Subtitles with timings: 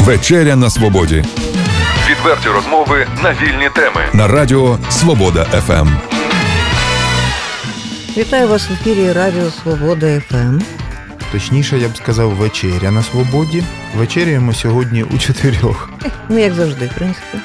[0.00, 1.24] Вечеря на свободі
[2.10, 4.00] Відверті розмови на вільні теми.
[4.12, 5.44] на радіо Свобода.
[5.44, 5.88] ФМ.
[8.16, 10.58] Вітаю вас в ефірі Радіо Свобода ФМ.
[11.32, 13.64] Точніше, я б сказав, вечеря на свободі.
[13.96, 15.90] Вечеряємо сьогодні у чотирьох,
[16.28, 17.38] Ну, як завжди, в принципі.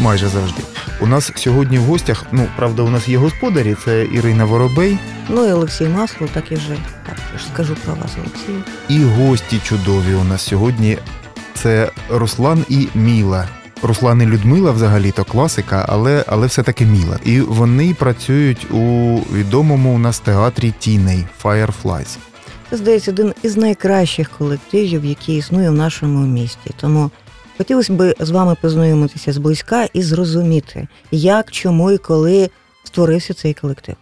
[0.00, 0.62] Майже завжди.
[1.00, 4.98] У нас сьогодні в гостях, ну правда, у нас є господарі, це Ірина Воробей
[5.28, 6.76] Ну і Олексій Масло, так і вже
[7.06, 8.62] так я ж скажу про вас, Олексію.
[8.88, 10.98] і гості чудові у нас сьогодні.
[11.54, 13.48] Це Руслан і Міла.
[13.82, 17.18] Руслан і Людмила взагалі то класика, але, але все-таки Міла.
[17.24, 22.16] І вони працюють у відомому у нас театрі Тіней Fireflies.
[22.70, 26.70] Це, здається, один із найкращих колективів, який існує в нашому місті.
[26.80, 27.10] Тому
[27.58, 32.50] хотілося б з вами познайомитися зблизька і зрозуміти, як, чому і коли
[32.84, 33.96] створився цей колектив.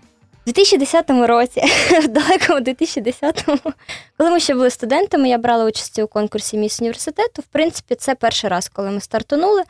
[0.46, 1.62] У 2010 році,
[2.02, 3.73] в далекому 2010-му,
[4.19, 7.42] коли ми ще були студентами, я брала участь у конкурсі міс університету.
[7.42, 9.62] В принципі, це перший раз, коли ми стартанули.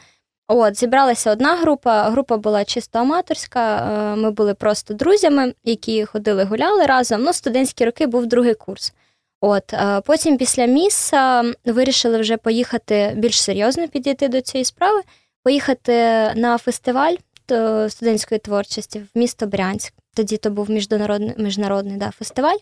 [0.48, 2.02] От, зібралася одна група.
[2.10, 3.76] Група була чисто аматорська.
[4.12, 7.22] е, Ми були просто друзями, які ходили, гуляли разом.
[7.22, 8.92] Ну, студентські роки був другий курс.
[9.40, 15.00] От е, потім після міса вирішили вже поїхати більш серйозно підійти до цієї справи,
[15.42, 15.92] поїхати
[16.34, 17.14] на фестиваль
[17.50, 19.94] е, студентської творчості в місто Брянськ.
[20.14, 22.56] Тоді то був міжнародний міжнародний да, фестиваль.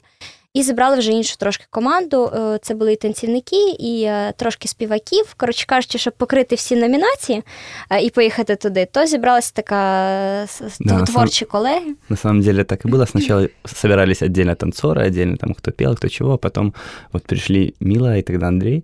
[0.53, 2.25] І зібрали вже іншу трошки команду.
[2.35, 5.33] Е, Це були і танцівники, і е, трошки співаків.
[5.37, 7.43] Коротше кажучи, щоб покрити всі номінації
[7.91, 11.95] е, і поїхати туди, то зібралася така е, с- с- Да, на творчі колеги.
[12.09, 13.05] На самом деле так и было.
[13.07, 16.37] Сначала собирались отдельно танцоры, отдельно там кто пел, кто чего.
[16.37, 16.73] Потом
[17.13, 18.83] вот пришли Мила и тогда Андрей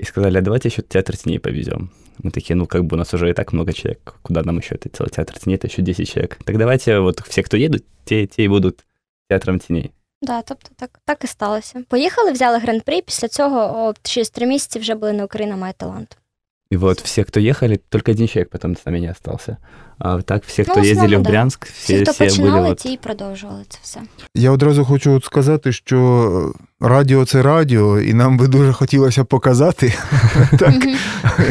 [0.00, 1.90] и сказали, а давайте еще театр теней повезем.
[2.22, 4.74] Мы такие, ну как бы у нас уже и так много человек, куда нам еще
[4.76, 6.38] это целый театр теней, это еще 10 человек.
[6.44, 8.84] Так давайте вот все, кто едут, те, те и будут
[9.28, 9.90] театром теней.
[10.25, 11.83] Да, тобто так, так і сталося.
[11.89, 13.01] Поїхали, взяли гран-при.
[13.01, 16.17] Після цього о, через три місяці вже були на Україна має талант.
[16.73, 19.57] И вот все, кто ехали, только один человек потом с нами не остался.
[19.99, 21.31] А так все, Ну, їздили в Брянськ, в.
[21.31, 24.01] Брянск, Всі, все, хто всі починали, були, ті і продовжували це все.
[24.35, 29.93] Я одразу хочу от сказати, що радіо це радіо, і нам би дуже хотілося показати
[30.59, 30.73] так,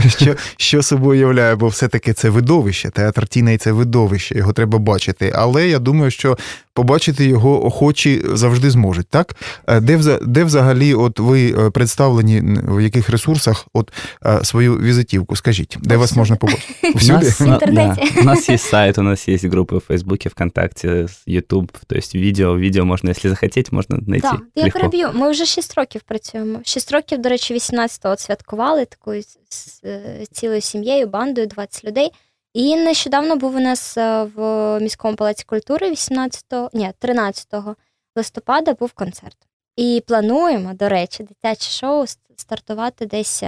[0.08, 2.90] що, що собою являє, бо все-таки це видовище.
[2.90, 5.32] Театр Тіней це видовище, його треба бачити.
[5.34, 6.38] Але я думаю, що
[6.74, 9.06] побачити його охочі завжди зможуть.
[9.08, 9.36] Так?
[9.68, 13.92] Е, Де, де взагалі от ви е, представлені в яких ресурсах от
[14.26, 15.36] е, свою візитівку?
[15.36, 16.74] Скажіть, де вас можна побачити?
[16.94, 17.12] У Всюди?
[17.12, 18.02] нас, В на- интернете.
[18.14, 22.14] да, у нас есть сайт, у нас есть группы в Фейсбуке, ВКонтакте, YouTube, то есть
[22.14, 24.78] видео, видео можно, если захотеть, можно найти Так, я легко.
[24.78, 25.08] переб'ю.
[25.14, 26.60] Ми вже 6 років працюємо.
[26.64, 32.12] 6 років, до речі, 18-го святкували такою з- е, цілою сім'єю, бандою, 20 людей.
[32.54, 37.76] І нещодавно був у нас е, в міському палаці культури 18-го, ні, 13
[38.16, 39.36] листопада був концерт.
[39.76, 42.04] І плануємо, до речі, дитяче шоу
[42.36, 43.42] стартувати десь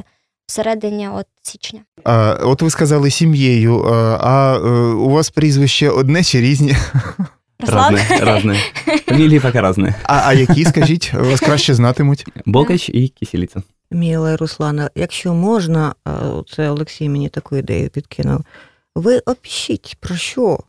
[0.46, 1.80] всередині от січня.
[2.04, 4.60] А, от ви сказали сім'єю, а, а е,
[4.94, 6.76] у вас прізвище одне чи різні?
[7.59, 7.95] Руслан?
[7.95, 8.59] Разные, разные.
[9.05, 9.93] Фамилии пока разные.
[10.03, 12.25] А, а які, скажіть, вас краще знатимуть?
[12.45, 13.63] Богач и Киселицын.
[13.91, 16.11] Міла і Руслана, якщо можна, е,
[16.49, 18.41] це Олексій мені таку ідею підкинув.
[18.95, 20.59] Ви опишіть про що е,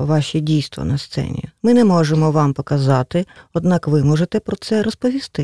[0.00, 1.44] ваші дійства на сцені.
[1.62, 5.42] Ми не можемо вам показати, однак ви можете про це розповісти.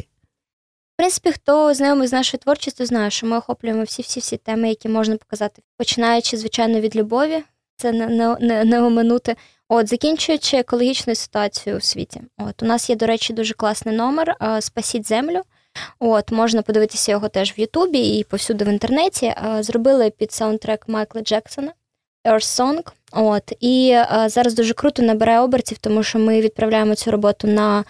[0.94, 5.16] В принципі, хто знайомий з нашою творчістю, знає, що ми охоплюємо всі-всі-всі теми, які можна
[5.16, 7.43] показати, починаючи, звичайно, від любові,
[7.76, 9.37] це не, не, не, не оминути.
[9.70, 12.22] От, закінчуючи екологічною ситуацією у світі.
[12.38, 15.42] От, у нас є, до речі, дуже класний номер е, Спасіть землю.
[16.00, 19.26] От, можна подивитися його теж в Ютубі і повсюди в інтернеті.
[19.26, 21.72] Е, Зробили під саундтрек Майкла Джексона
[22.26, 22.88] Earth Song.
[23.12, 27.84] От, і е, зараз дуже круто набирає обертів, тому що ми відправляємо цю роботу на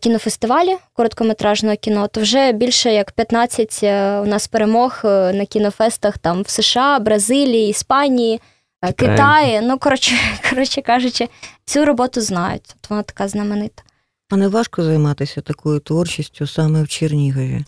[0.00, 6.42] кінофестивалі короткометражного кіно, то вже більше як 15 е, у нас перемог на кінофестах там
[6.42, 8.40] в США, Бразилії, Іспанії,
[8.81, 9.11] Китаї.
[9.11, 9.61] Китаї.
[9.61, 10.15] Ну, коротше,
[10.49, 11.29] коротше кажучи,
[11.65, 12.75] цю роботу знають.
[12.83, 13.83] От вона така знаменита.
[14.29, 17.65] А не важко займатися такою творчістю саме в Чернігові.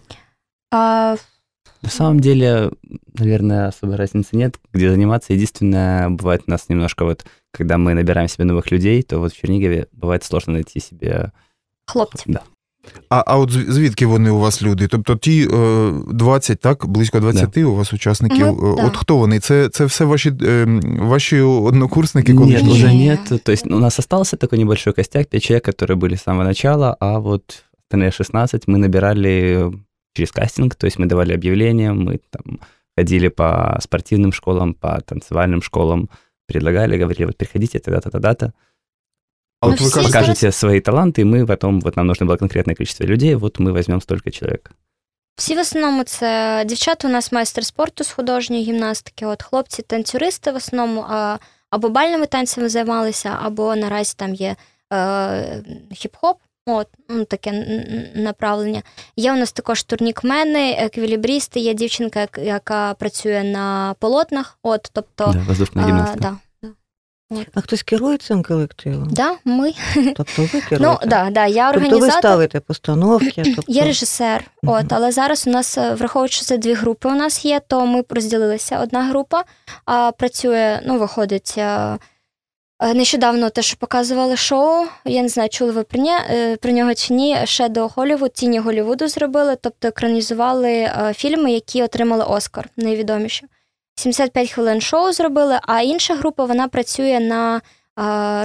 [0.72, 1.16] А,
[1.82, 2.72] На самом деле,
[3.14, 5.34] наверное, особой разницы нет, где заниматься.
[5.34, 9.38] Единственное, бывает у нас немножко вот, когда мы набираем себе новых людей, то вот в
[9.38, 11.32] Чернигове бывает сложно найти себе...
[11.86, 12.24] хлопці.
[12.28, 12.42] Да.
[13.10, 14.88] А, а от зв- звідки вони у вас люди?
[14.88, 18.48] Тобто ті е, 20, так, близько 20 у вас учасників.
[18.48, 18.84] Ми- Е, да.
[18.86, 19.40] От хто вони?
[19.40, 20.66] Це, це все ваші, е,
[21.00, 22.70] ваші однокурсники Нет, колишні?
[22.72, 22.94] уже Не.
[23.06, 23.44] нет.
[23.44, 26.98] То есть у нас остался такой небольшой костяк, пять человек, которые были с самого начала,
[27.00, 29.72] а вот остальные 16 мы набирали
[30.14, 32.60] через кастинг, то есть мы давали объявления, мы там
[32.98, 36.10] ходили по спортивным школам, по танцевальным школам,
[36.48, 38.52] предлагали, говорили, вот приходите тогда-то, тогда-то,
[39.64, 42.08] А Ну, от ви всі кажете, зараз- покажете свои таланты, и мы потом, вот нам
[42.08, 44.72] нужно было конкретное количество людей, вот мы возьмем столько человек.
[45.36, 49.26] Всі в основному це дівчата у нас майстер спорту з художньої гімнастики.
[49.26, 51.38] От хлопці танцюристи в основному а,
[51.70, 54.56] або бальними танцями займалися, або наразі там є
[54.94, 54.96] е,
[55.92, 56.34] хіп-хоп.
[56.66, 57.56] От, ну, таке н-
[58.16, 58.82] н- направлення.
[59.16, 64.58] Є у нас також турнікмени, еквілібрісти, є дівчинка, як- яка працює на полотнах.
[64.64, 66.20] От, тобто, Да, воздушная а, гимнастика.
[66.20, 66.53] да.
[67.55, 69.09] А хтось керує цим колективом?
[69.11, 69.73] Да, ми.
[70.17, 70.79] Тобто ви керуєте?
[70.81, 73.43] Ну, да, да, я Тобто ви ставите постановки?
[73.57, 73.73] Тобто...
[73.73, 77.45] Є режисер, от, але зараз у нас, е, враховуючи, що це дві групи у нас
[77.45, 78.81] є, то ми розділилися.
[78.81, 79.45] Одна група
[79.85, 81.55] а, працює, ну, виходить.
[81.59, 81.99] е,
[82.81, 86.95] е, Нещодавно те, що показували шоу, я не знаю, чули ви про, е, про нього
[86.95, 87.37] чи ні.
[87.37, 93.47] Shadow Hollywood, тіні Голлівуду зробили, тобто екранізували фільми, які отримали Оскар, найвідоміші.
[93.97, 97.61] 75 хвилин шоу зробили, а інша група вона працює на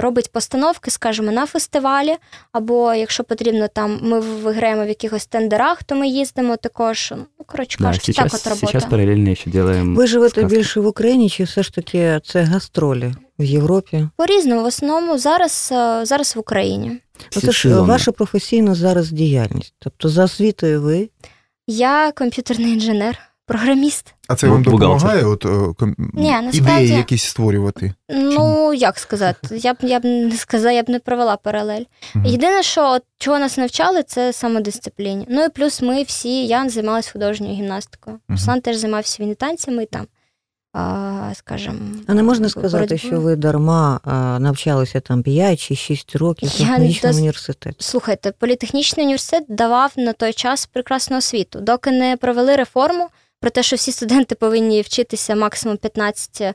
[0.00, 2.16] робить постановки, скажімо, на фестивалі,
[2.52, 7.12] або якщо потрібно, там ми виграємо в якихось тендерах, то ми їздимо також.
[7.16, 8.66] Ну, коротше Да, кажучи, так от робота.
[8.66, 10.56] сейчас параллельно еще делаем Ви живете сказки.
[10.56, 14.08] більше в Україні, чи все ж таки це гастролі в Європі?
[14.16, 15.68] По-різному, в основному зараз,
[16.02, 17.00] зараз в Україні.
[17.36, 21.08] Ну, це ж ваша професійна зараз діяльність.Тобто за освітою ви
[21.66, 23.18] Я комп'ютерний інженер,
[23.50, 24.14] програміст.
[24.28, 27.92] А це Ну, вам допомагає от, е, ком- Ні, насправді- ідеї якісь створювати?
[28.08, 31.82] Ну, як сказати, я б я б не сказала, я б не провела паралель.
[32.14, 32.26] Мгм.
[32.26, 35.26] Єдине, що от, чого нас навчали, це самодисципліні.
[35.30, 38.18] Ну і плюс ми всі, я займалася художньою гімнастикою.
[38.28, 40.06] Руслан теж займався він і танцями і там.
[40.72, 41.74] А, скажімо,
[42.06, 42.98] а не можна сказати, боротьбою.
[42.98, 47.76] що ви дарма а, навчалися там 5 чи 6 років дос- університеті.
[47.78, 53.08] Слухайте, політехнічний університет давав на той час прекрасну освіту, доки не провели реформу
[53.40, 56.54] про те, що всі студенти повинні вчитися максимум 15,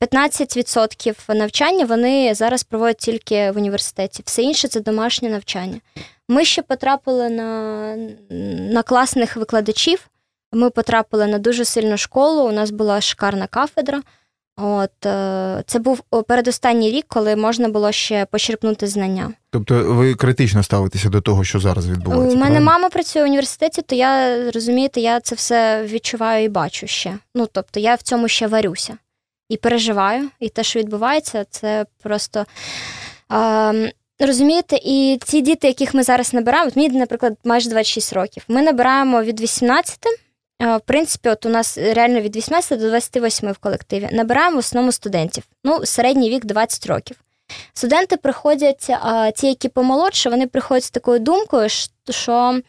[0.00, 1.84] 15% навчання.
[1.84, 4.22] Вони зараз проводять тільки в університеті.
[4.26, 5.80] Все інше це домашнє навчання.
[6.28, 7.96] Ми ще потрапили на,
[8.70, 10.08] на класних викладачів.
[10.52, 12.48] Ми потрапили на дуже сильну школу.
[12.48, 14.02] У нас була шикарна кафедра.
[14.60, 19.32] От е, це був передостанній рік, коли можна було ще почерпнути знання.
[19.50, 22.36] Тобто ви критично ставитеся до того, що зараз відбувається?
[22.36, 22.66] У мене правильно?
[22.66, 27.18] мама працює в університеті, то я розумієте, я це все відчуваю і бачу ще.
[27.34, 28.98] Ну тобто я в цьому ще варюся
[29.48, 32.46] і переживаю, і те, що відбувається, це просто.
[33.28, 33.72] А,
[34.20, 38.44] Розумієте, і ці діти, яких ми зараз набираємо, от мені, наприклад, майже 26 років.
[38.48, 40.08] Ми набираємо від 18, а,
[40.60, 44.08] в принципі, от у нас реально від 18 до 28 в колективі.
[44.12, 45.44] Набираємо в основному студентів.
[45.64, 47.16] Ну, середній вік 20 років.
[47.72, 51.68] Студенти приходять, а, ті, які помолодше, вони приходять з такою думкою,
[52.10, 52.60] що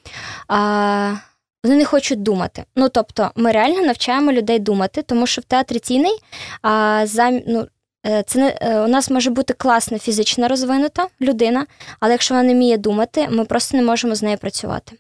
[0.48, 1.16] а,
[1.64, 2.64] вони не хочуть думати.
[2.76, 6.20] Ну, тобто, ми реально навчаємо людей думати, тому що в театрі тіней
[6.62, 7.68] а, зам, ну,
[8.06, 11.66] е, це не, е, у нас може бути класна фізично розвинута людина,
[12.00, 14.96] але якщо вона не вміє думати, ми просто не можемо з нею працювати.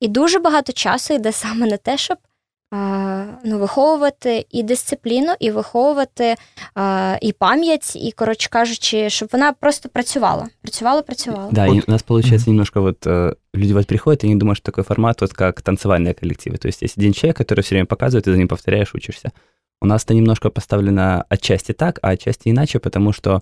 [0.00, 2.18] І дуже багато часу йде саме на те, щоб
[3.43, 6.35] ну, виховувати і дисципліну, і виховувати
[6.75, 10.47] а, і пам'ять, і, коротше кажучи, щоб вона просто працювала.
[10.61, 11.49] Працювала, працювала.
[11.51, 11.77] Да, Вот.
[11.77, 14.83] и у нас получается немножко вот э, люди вот приходят, и они думают, что такой
[14.83, 16.57] формат вот как танцевальные коллективы.
[16.57, 19.31] То есть есть один человек, который все время показывает, и за ним повторяешь, учишься.
[19.81, 23.41] У нас это немножко поставлено отчасти так, а отчасти иначе, потому что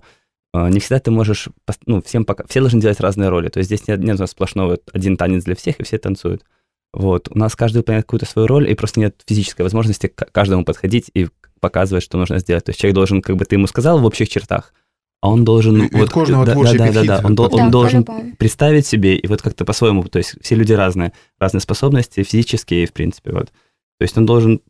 [0.54, 3.48] э, не всегда ты можешь, пос- ну, всем пока, все должны делать разные роли.
[3.48, 5.98] То есть здесь нет, нет у нас сплошного вот один танец для всех, и все
[5.98, 6.44] танцуют.
[6.92, 7.28] Вот.
[7.34, 11.10] У нас каждый выполняет какую-то свою роль, и просто нет физической возможности к каждому подходить
[11.14, 11.28] и
[11.60, 12.64] показывать, что нужно сделать.
[12.64, 14.74] То есть человек должен, как бы ты ему сказал в общих чертах,
[15.20, 15.82] а он должен...
[15.82, 17.06] Від вот, кожного да, творчий да, да, підхід.
[17.06, 18.32] да, он, до- он Да, должен по-любому.
[18.38, 21.10] представить себе и вот как-то по-своему, то есть все люди разные,
[21.40, 23.46] разные способности, физические, в принципе, вот.
[23.98, 24.60] То есть он должен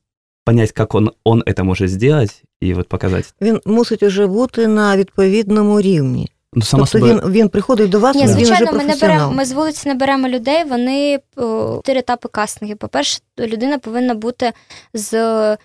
[0.44, 3.34] понять, как он, он это может сделать и вот показать.
[3.40, 6.28] Він мусить уже бути на відповідному рівні.
[6.55, 8.95] Ну, само тобто собой, він, він приходить до вас, Ні, він вже звичайно, ми не
[8.95, 9.31] беремо.
[9.31, 10.63] Ми з вулиці не беремо людей.
[10.63, 12.77] Вони чотири етапи кастингів.
[12.77, 14.53] По-перше, людина повинна бути
[14.93, 15.57] з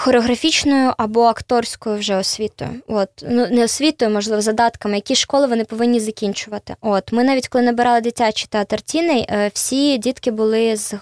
[0.00, 2.70] хореографічною або акторською вже освітою.
[2.88, 6.76] От ну не освітою, можливо, задатками, які школи вони повинні закінчувати.
[6.80, 10.98] От ми навіть коли набирали дитячий театр тіней, е, всі дітки були з, е,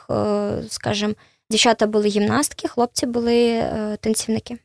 [0.68, 1.14] скажімо,
[1.50, 4.58] дівчата були гімнастки, хлопці були е, танцівники.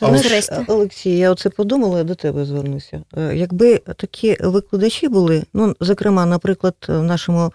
[0.00, 0.64] Туристи.
[0.68, 3.02] Олексій, я оце подумала, я до тебе звернуся.
[3.16, 7.52] Е, Якби такі викладачі були, ну, зокрема, наприклад, в нашому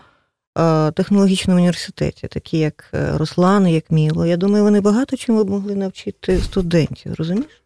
[0.58, 5.50] е, технологічному університеті, такі як е, Руслан, як Міло, я думаю, вони багато чому б
[5.50, 7.64] могли навчити студентів, розумієш?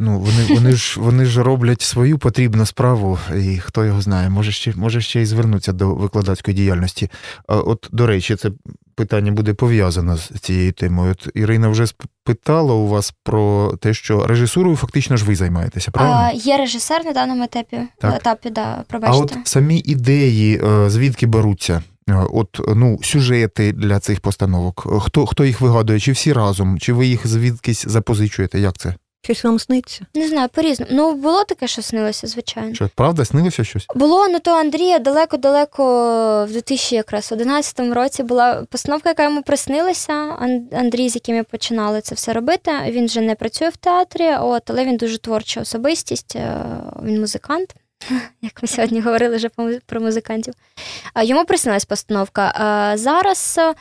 [0.00, 4.52] Ну, вони, вони, ж, вони ж роблять свою потрібну справу, і хто його знає, може
[4.52, 7.10] ще, може ще й звернутися до викладацької діяльності.
[7.48, 8.50] А От, до речі, це
[8.94, 11.12] питання буде пов'язано з цією темою.
[11.12, 16.16] От Ірина вже спитала у вас про те, що режисурою фактично ж ви займаєтеся, правильно?
[16.16, 18.16] А, є режисер на даному етапі, Так.
[18.16, 21.82] етапі, да, А от самі ідеї, е, звідки беруться?
[22.10, 25.02] Е, От ну, сюжети для цих постановок.
[25.02, 26.00] Хто, хто їх вигадує?
[26.00, 26.78] Чи всі разом?
[26.78, 28.60] Чи ви їх звідкись запозичуєте?
[28.60, 28.94] Як це?
[29.28, 30.06] Щось вам сниться?
[30.14, 30.92] Не знаю, по-різному.
[30.94, 32.74] Ну, було таке, що снилося, звичайно.
[32.74, 33.86] Що правда снилося щось?
[33.94, 35.84] Було ну то Андрія далеко-далеко
[36.48, 40.12] в 2011 році була постановка, яка йому приснилася.
[40.72, 42.70] Андрій, з яким ми починали це все робити.
[42.86, 46.64] Він вже не працює в театрі, от, але він дуже творча особистість, е,
[47.02, 47.74] він музикант.
[48.42, 49.48] Як ми сьогодні говорили вже
[49.86, 50.54] про музикантів.
[51.22, 52.52] Йому приснилась постановка.
[52.96, 53.74] Зараз, е,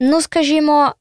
[0.00, 0.94] ну скажімо,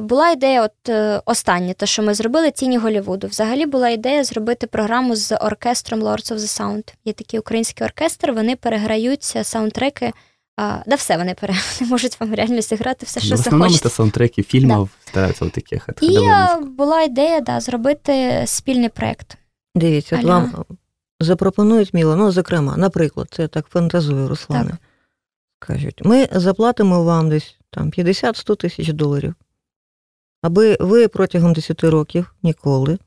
[0.00, 3.26] була ідея, от е, останнє, те, що ми зробили, тіні Голівуду.
[3.26, 6.94] Взагалі була ідея зробити програму з оркестром Lords of the Sound.
[7.04, 10.12] Є такий український оркестр, вони переграються саундтреки.
[10.56, 11.54] А, да все вони пере...
[11.80, 13.88] вони можуть вам реально зіграти все, що Ну, в основном захочете.
[13.88, 19.36] это саундтреки фильмов, стараются вот таких от І е, була ідея да, зробити спільний проєкт.
[19.74, 20.64] Дивіться, от вам
[21.20, 24.70] запропонують міло, ну, зокрема, наприклад, це так фантазую, Руслане.
[24.70, 24.78] Так.
[25.58, 29.34] Кажуть, ми заплатимо вам десь там 50-100 тисяч доларів,
[30.42, 32.98] аби ви протягом 10 років ніколи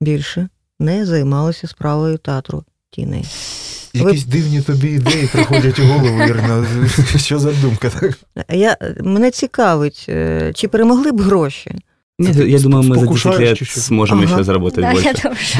[0.00, 3.24] більше не займалися справою театру тіней.
[3.92, 6.66] Якісь дивні тобі ідеї приходять у голову, Ірина.
[7.16, 7.90] Що за думка?
[8.00, 8.18] Так?
[8.48, 11.70] Я, мене цікавить, е, чи перемогли б гроші?
[12.20, 13.82] Нет, Ты я думаю, мы за 10 покушаешь лет чуть-чуть?
[13.82, 14.34] сможем Ага.
[14.34, 15.12] еще заработать Да, я больше.
[15.22, 15.58] думаю, що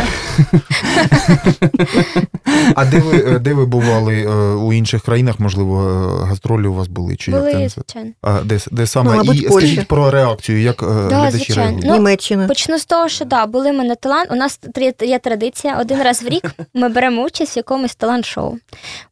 [2.74, 5.82] А де ви, де ви бували е, у інших країнах, можливо,
[6.22, 7.16] е, гастролі у вас були?
[7.16, 8.04] Чи як були, це?
[8.22, 9.10] А, де, де саме?
[9.10, 9.66] Ну, мабуть, І Польща.
[9.68, 11.62] скажіть про реакцію, як е, глядачі звичайно.
[11.62, 11.86] реагують.
[11.86, 12.46] Ну, Німеччина.
[12.48, 14.28] Почну з того, що да, були ми на талант.
[14.32, 14.60] У нас
[15.00, 15.78] є традиція.
[15.80, 18.56] Один раз в рік ми беремо участь в якомусь талант-шоу.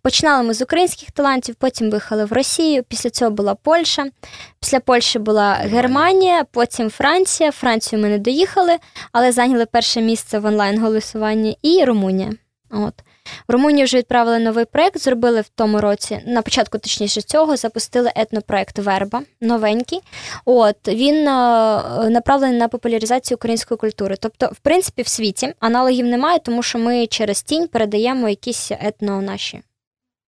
[0.02, 2.82] Починали ми з українських талантів, потім виїхали в Росію.
[2.88, 4.06] Після цього була Польща.
[4.60, 7.38] Після Польщі була Германія, потім Франція.
[7.52, 8.78] Францію ми не доїхали,
[9.12, 11.59] але зайняли перше місце в онлайн-голосуванні.
[11.62, 12.33] І Румунія.
[12.71, 12.95] От.
[13.49, 18.12] В Румунію вже відправили новий проект, зробили в тому році, на початку точніше цього, запустили
[18.16, 20.00] етнопроект Верба, новенький.
[20.45, 21.30] От він е,
[22.11, 24.16] направлений на популяризацію української культури.
[24.21, 29.23] Тобто, в принципі, в світі аналогів немає, тому що ми через тінь передаємо якісь етно
[29.23, 29.62] наші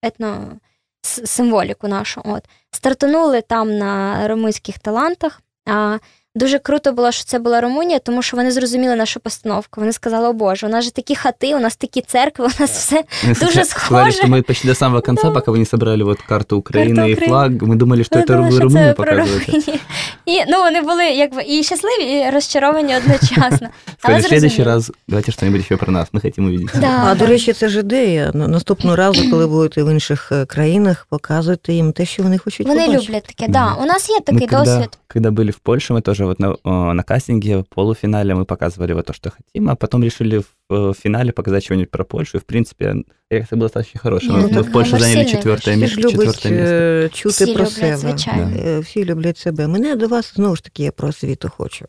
[0.02, 0.56] етно
[1.02, 2.22] символіку нашу.
[2.24, 5.42] От стартанули там на румунських талантах.
[5.66, 5.98] А
[6.37, 9.81] Дуже круто було, що це була Румунія, тому що вони зрозуміли нашу постановку.
[9.81, 12.71] Вони сказали, о Боже, у нас же такі хати, у нас такі церкви, у нас
[12.71, 14.17] все Мы Дуже сначала сказали, схоже.
[14.17, 15.31] что мы почти до самого конца, Да.
[15.33, 17.27] пока вы не собрали вот карту Украины Карту и Украины.
[17.27, 19.45] флаг, мы думали, что Ми это думали, вы що Румынию це про показываете.
[19.51, 19.79] Румунію.
[20.25, 23.67] І ну вони були якби і щасливі, і розчаровані одночасно.
[23.99, 24.65] Сказали, в следующий зрозуміли.
[24.75, 26.69] раз давайте что-нибудь еще про нас, мы хотим увидеть.
[26.81, 27.25] Да, А до да.
[27.31, 28.31] речі, це ж ідея.
[28.33, 32.67] На- Наступного разу, коли будете в інших е, країнах, показуйте їм те, що вони хочуть
[32.67, 33.05] Вони побачити.
[33.07, 33.51] люблять таке.
[33.51, 33.73] Да.
[33.73, 34.89] У нас є такий мы когда, досвід.
[35.13, 38.93] когда были в Польше, мы тоже вот на, о, на кастинге, в полуфинале мы показывали
[38.93, 42.37] вот то, что хотим, а потом решили в э, финале показать чего-нибудь про Польшу.
[42.37, 42.95] И, в принципе,
[43.29, 44.31] реакция была достаточно хорошая.
[44.31, 45.31] Не, Мы ну, в Польше номер заняли сильный.
[45.31, 45.95] четвертое Всі место.
[46.01, 46.75] ж люблять Четвертое место.
[46.75, 47.97] е, чути Всі про люблять, себе.
[47.97, 48.51] звичайно.
[48.65, 49.67] Е, Всі люблять себе.
[49.67, 51.85] Мене до вас знову ж таки я про освіту хочу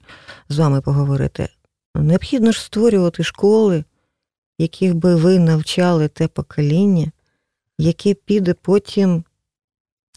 [0.48, 1.48] з вами поговорити.
[1.94, 3.84] Необхідно ж створювати школи,
[4.58, 7.10] яких би ви навчали те покоління,
[7.78, 9.24] яке піде потім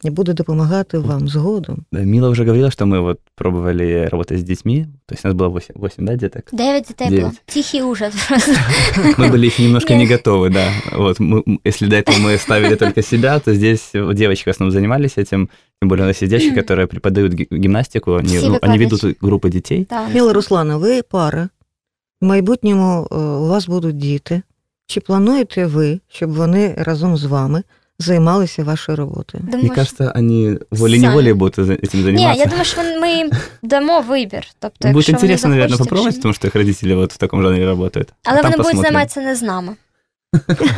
[0.03, 1.85] і буде допомагати вам згодом.
[1.91, 4.87] Да, Мила уже говорила, что мы вот пробовали работать с детьми.
[5.05, 6.43] То есть у нас было 8, 8 да, деток?
[6.53, 7.19] Дев'ять дітей було.
[7.19, 7.41] Дев'ять.
[7.45, 8.13] Тихий ужас.
[8.29, 8.51] просто.
[9.17, 10.09] Мы были еще немножко Нет.
[10.09, 10.71] не готовы, да.
[10.97, 14.53] Вот, мы, м, если до этого мы ставили только себя, то здесь вот девочки в
[14.53, 15.49] основном занимались этим.
[15.81, 19.03] Тем более у нас есть девочки, которые преподают ги- гимнастику, они, Все ну, они выкладывают.
[19.03, 19.87] ведут группы детей.
[19.89, 21.49] Да, Міла Руслана, ви пара.
[22.21, 24.41] В майбутньому е, у вас будуть діти.
[24.87, 27.63] Чи плануєте ви, щоб вони разом з вами
[27.98, 29.44] займалися вашою роботою?
[29.44, 33.30] Думаю, Мені що- кажется, они волей-неволей будут за- этим Ні, я думаю, що ми їм
[33.62, 34.46] дамо вибір.
[34.58, 38.08] Тобто, Будет цікаво, мабуть, интересно, тому що їх родители вот в такому жанре работают.
[38.24, 39.76] Але а вони будуть займатися не з нами.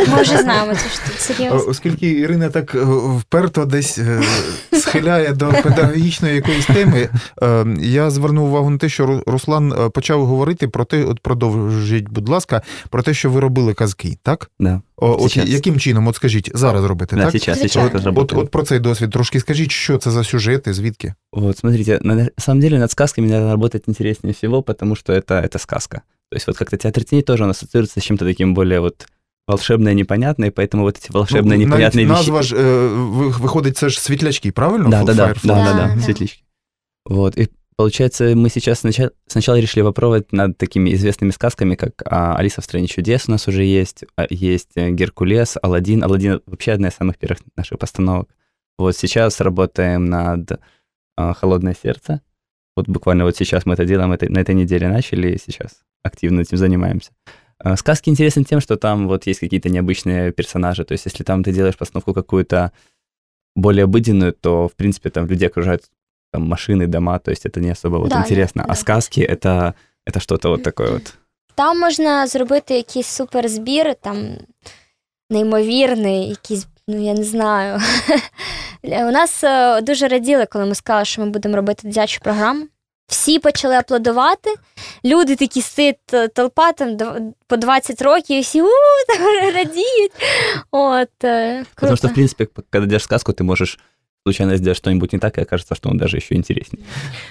[0.07, 1.69] Ми вже знаємо цю штуку, О- серйозно.
[1.69, 2.79] Оскільки Ірина так е,
[3.19, 4.21] вперто десь е,
[4.73, 7.09] схиляє до педагогічної якоїсь теми,
[7.43, 11.19] е, я звернув увагу на те, що Ру- Руслан е, почав говорити про те, от
[11.19, 14.51] продовжіть, будь ласка, про те, що ви робили казки, так?
[14.59, 15.49] Да, О, от Сейчас.
[15.49, 17.31] яким чином, от скажіть, зараз робите, да так?
[17.31, 17.89] сейчас, Звичайно.
[17.89, 18.43] сейчас это От, работает.
[18.43, 21.13] от про цей досвід трошки скажіть, що це за сюжети, звідки?
[21.33, 25.41] Вот, смотрите, на на самом деле над сказками надо работать интереснее всего, потому что это,
[25.43, 26.01] это сказка.
[26.31, 29.05] То есть вот как-то театр теней тоже он ассоциируется с чем-то таким более вот
[29.46, 32.18] волшебное, непонятное, поэтому вот эти волшебные, Ну, непонятные вещи...
[32.18, 34.88] назва ж е, ви- виходить, це ж світлячки, правильно?
[34.88, 36.42] Да, да, да, да, да, Да, светлички.
[37.04, 42.34] Вот, и получается, мы сейчас сначала, сначала решили попробовать над такими известными сказками, как а,
[42.36, 46.02] «Алиса в стране чудес» у нас уже есть, а, есть э, «Геркулес», «Аладдин».
[46.02, 48.28] «Аладдин» вообще одна из самых первых наших постановок.
[48.78, 50.58] Вот сейчас работаем над
[51.16, 52.20] а, «Холодное сердце».
[52.76, 56.40] Вот буквально вот сейчас мы это делаем, это, на этой неделе начали, и сейчас активно
[56.40, 57.10] этим занимаемся.
[57.57, 60.83] А, Сказки интересны тем, что там вот есть какие-то необычные персонажи.
[60.83, 62.71] То есть, если там ты делаешь постановку какую-то
[63.55, 65.83] более обыденную, то, в принципе, там людей окружают
[66.31, 68.63] там машины, дома, то есть это не особо вот Да, интересно.
[68.63, 68.73] да.
[68.73, 69.73] А сказки это,
[70.05, 71.13] это что-то вот такое вот.
[71.55, 74.37] Там можна зробити якийсь суперзбір, там
[75.29, 77.79] неймовірний, якийсь, ну я не знаю.
[78.83, 82.67] У нас е, дуже раділи, коли ми сказали, що ми будемо робити дитячу програму.
[83.06, 84.54] Всі почали аплодувати.
[85.04, 86.96] Люди такі сидять, толпа там
[87.46, 88.66] по 20 років, і всі у
[89.16, 90.12] там радіють.
[90.70, 91.64] От, круто.
[91.74, 93.78] Потому что, в принципе, когда делаешь сказку, ты можешь
[94.26, 96.84] случайно сделать что-нибудь не так, и окажется, что он даже еще интереснее.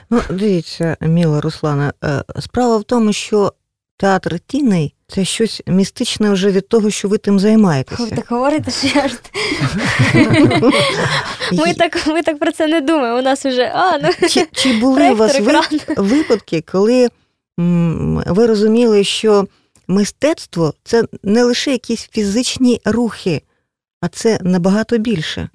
[0.09, 3.53] Ну, дивіться, Міла Руслана, е, справа в тому, що
[3.97, 7.39] театр тіней це щось містичне вже від того, що ви тим
[7.99, 9.15] Ви так говорите, що я ж
[11.51, 13.19] ми так, ми так про це не думаємо.
[13.19, 15.39] У нас вже а, ну Чи, чи були у вас
[15.97, 17.09] випадки, коли
[18.27, 19.47] ви розуміли, що
[19.87, 23.41] мистецтво це не лише якісь фізичні рухи,
[24.01, 25.49] а це набагато більше.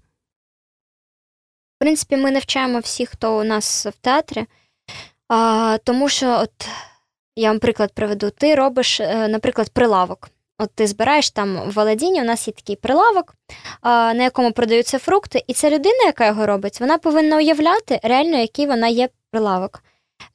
[1.77, 4.47] В принципі, ми навчаємо всіх, хто у нас в театрі,
[5.29, 6.69] а, тому що, от
[7.41, 10.29] я вам приклад приведу: ти робиш, е, наприклад, прилавок.
[10.59, 13.35] От ти збираєш там в Аладдіні, у нас є такий прилавок,
[13.85, 18.67] на якому продаються фрукти, і ця людина, яка його робить, вона повинна уявляти реально, який
[18.67, 19.83] вона є прилавок.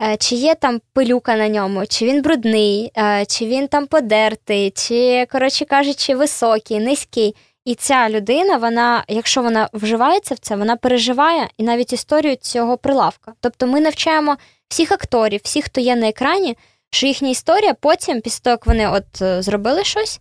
[0.01, 4.71] Е, Чи є там пилюка на ньому, чи він брудний, е, чи він там подертий,
[4.71, 7.35] чи, коротше кажучи, високий, низький.
[7.65, 12.77] І ця людина, вона, якщо вона вживається в це, вона переживає і навіть історію цього
[12.77, 13.33] прилавка.
[13.39, 16.57] Тобто ми навчаємо всіх акторів, всіх, хто є на екрані,
[16.91, 20.19] що їхня історія потім, після того, як вони от е, зробили щось,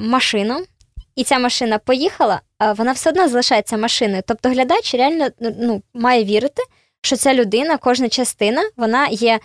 [0.00, 0.64] машину,
[1.16, 2.40] і ця машина поїхала,
[2.76, 4.22] вона все одно залишається машиною.
[4.26, 6.62] Тобто глядач реально ну, має вірити,
[7.00, 9.40] що ця людина, кожна частина, вона є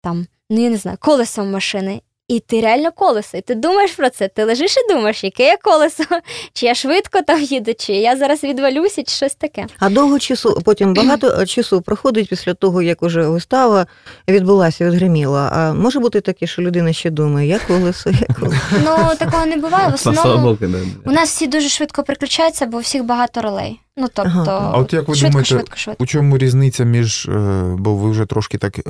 [0.00, 2.00] там, ну я не знаю, колесом машини.
[2.32, 4.28] І ти реально колесо, і ти думаєш про це.
[4.28, 6.04] Ти лежиш і думаєш, яке я колесо,
[6.52, 9.66] чи я швидко там їду, чи я зараз відвалюся, чи щось таке.
[9.78, 13.86] А довго часу, потім багато часу проходить після того, як уже вистава
[14.28, 15.50] відбулася, відгриміла.
[15.54, 18.62] А може бути таке, що людина ще думає, я колесо, я колесо.
[18.84, 19.88] Ну такого не буває.
[19.88, 20.58] В основному
[21.06, 23.80] у нас всі дуже швидко переключаються, бо у всіх багато ролей.
[23.96, 24.70] Ну тобто, Ага.
[24.74, 26.04] А от як ви швидко, думаєте, швидко, швидко.
[26.04, 28.82] У чому різниця між, е, бо ви вже трошки так е,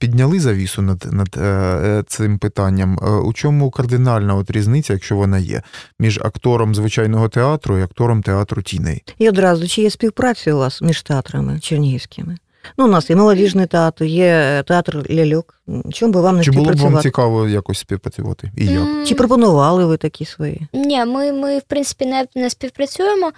[0.00, 2.98] підняли завісу над, над е, цим питанням.
[3.24, 5.62] У чому кардинальна от різниця, якщо вона є,
[5.98, 9.02] між актором звичайного театру і актором театру тіней?
[9.18, 12.36] І одразу, чи є співпраця у вас між театрами чернігівськими?
[12.78, 15.60] Ну, у нас є молодіжний театр, є театр ляльок.
[15.92, 18.52] Чому би вам не Чи було б вам цікаво якось співпрацювати?
[18.56, 19.06] І як?
[19.06, 20.66] Чи пропонували ви такі свої?
[20.72, 23.32] Ні, ми, ми в принципі не, не співпрацюємо.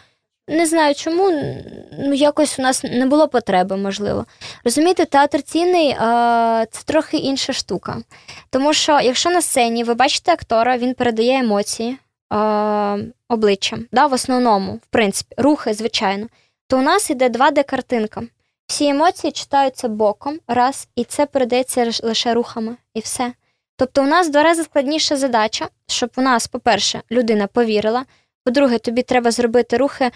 [0.49, 1.31] Не знаю чому,
[1.99, 4.27] ну якось у нас не було потреби, можливо.
[4.65, 5.95] Розумієте, театр цінний
[6.71, 7.97] це трохи інша штука.
[8.51, 11.99] Тому що якщо на сцені ви бачите актора, він передає емоції
[13.29, 16.27] обличчям, да, в основному, в принципі, рухи, звичайно,
[16.69, 18.29] то у нас іде 2D-картинка.
[18.67, 23.33] Всі емоції читаються боком, раз, і це передається лише рухами, і все.
[23.77, 28.05] Тобто, у нас два рази складніша задача, щоб у нас, по-перше, людина повірила.
[28.45, 30.11] По-друге, тобі треба зробити рухи.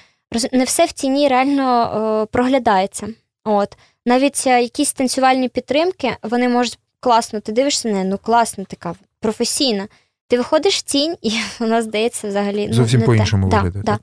[0.52, 3.08] Не все в тіні реально е, проглядається.
[3.44, 3.76] От.
[4.06, 8.94] Навіть е, якісь танцювальні підтримки, вони можуть класно, ти дивишся на неї, ну класно, така
[9.20, 9.88] професійна.
[10.28, 13.56] Ти виходиш в тінь, і вона здається взагалі ну, Зовсім не по-іншому те.
[13.56, 13.98] виглядає, Да.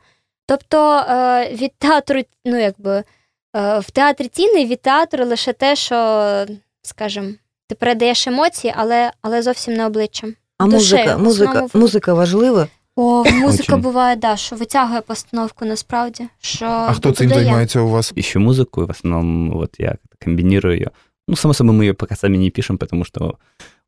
[0.46, 3.04] Тобто е, від театру, ну якби
[3.56, 6.46] е, в театрі тіни від театру лише те, що,
[6.82, 7.28] скажімо,
[7.68, 10.36] ти передаєш емоції, але, але зовсім не обличчям.
[10.58, 12.68] А Душею, музика, музика, музика важлива?
[12.99, 13.81] О, музика Очень.
[13.83, 16.29] буває, да, що витягує постановку насправді.
[16.41, 17.45] Що А хто цим додає.
[17.45, 18.13] займається у вас?
[18.17, 20.91] Ищу музыку, и в основном вот я комбинирую ее.
[21.29, 23.39] Ну, само собой, мы ее пока сами не пишем, потому что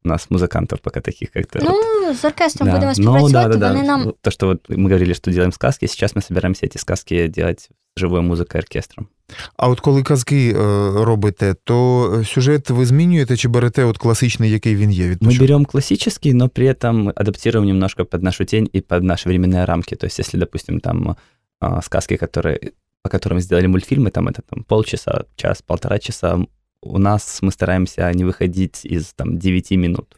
[0.04, 1.58] у нас музыкантов пока таких как-то...
[1.58, 2.74] вот, Ну, з оркестром да.
[2.74, 3.86] будемо Ну, співпрацювати, да, да, вони да.
[3.86, 4.12] нам.
[4.20, 8.00] То, что вот мы говорили, что делаем сказки, сейчас мы собираемся эти сказки делать с
[8.00, 9.08] живой музыкой оркестром.
[9.56, 10.54] А от коли казки е,
[11.04, 15.08] робите, то сюжет ви змінюєте чи берете от класичний, який він є?
[15.08, 15.44] від Мы початку?
[15.44, 19.96] берем классический, но при этом адаптируем немножко под нашу тень и под наши временные рамки.
[19.96, 21.16] То есть, если, допустим, там
[21.60, 22.58] а, сказки, которые,
[23.02, 26.38] по которым сделали мультфильмы, там это там полчаса, час, полтора часа,
[26.82, 30.16] у нас мы стараемся не выходить из там 9 минут.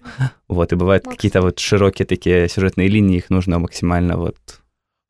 [0.48, 1.16] Вот, и бывают Макс.
[1.16, 4.36] какие-то вот широкие такие сюжетные линии, их нужно максимально вот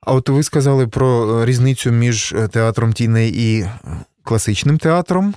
[0.05, 3.71] А от ви сказали про е, різницю між е, театром тіней і е,
[4.23, 5.33] класичним театром,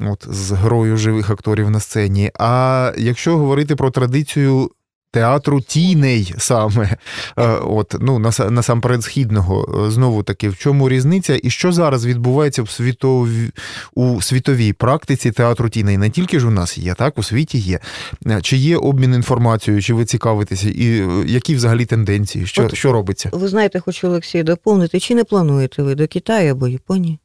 [0.00, 2.30] от з грою живих акторів на сцені.
[2.38, 4.70] А якщо говорити про традицію
[5.10, 6.96] театру тіней саме.
[7.38, 8.18] Е, От, ну,
[8.50, 9.84] насамперед східного.
[9.86, 11.38] Е, Знову таки, в чому різниця?
[11.42, 13.50] І що зараз відбувається в світові,
[13.94, 15.98] у світовій практиці театру тіней?
[15.98, 17.80] Не тільки ж у нас є, так, у світі є.
[18.26, 22.46] Е, Чи є обмін інформацією, чи ви цікавитеся, і які взагалі тенденції?
[22.46, 23.30] Що, От- що робиться?
[23.32, 27.18] Ви знаєте, хочу Олексій доповнити, чи не плануєте ви до Китаю або Японії?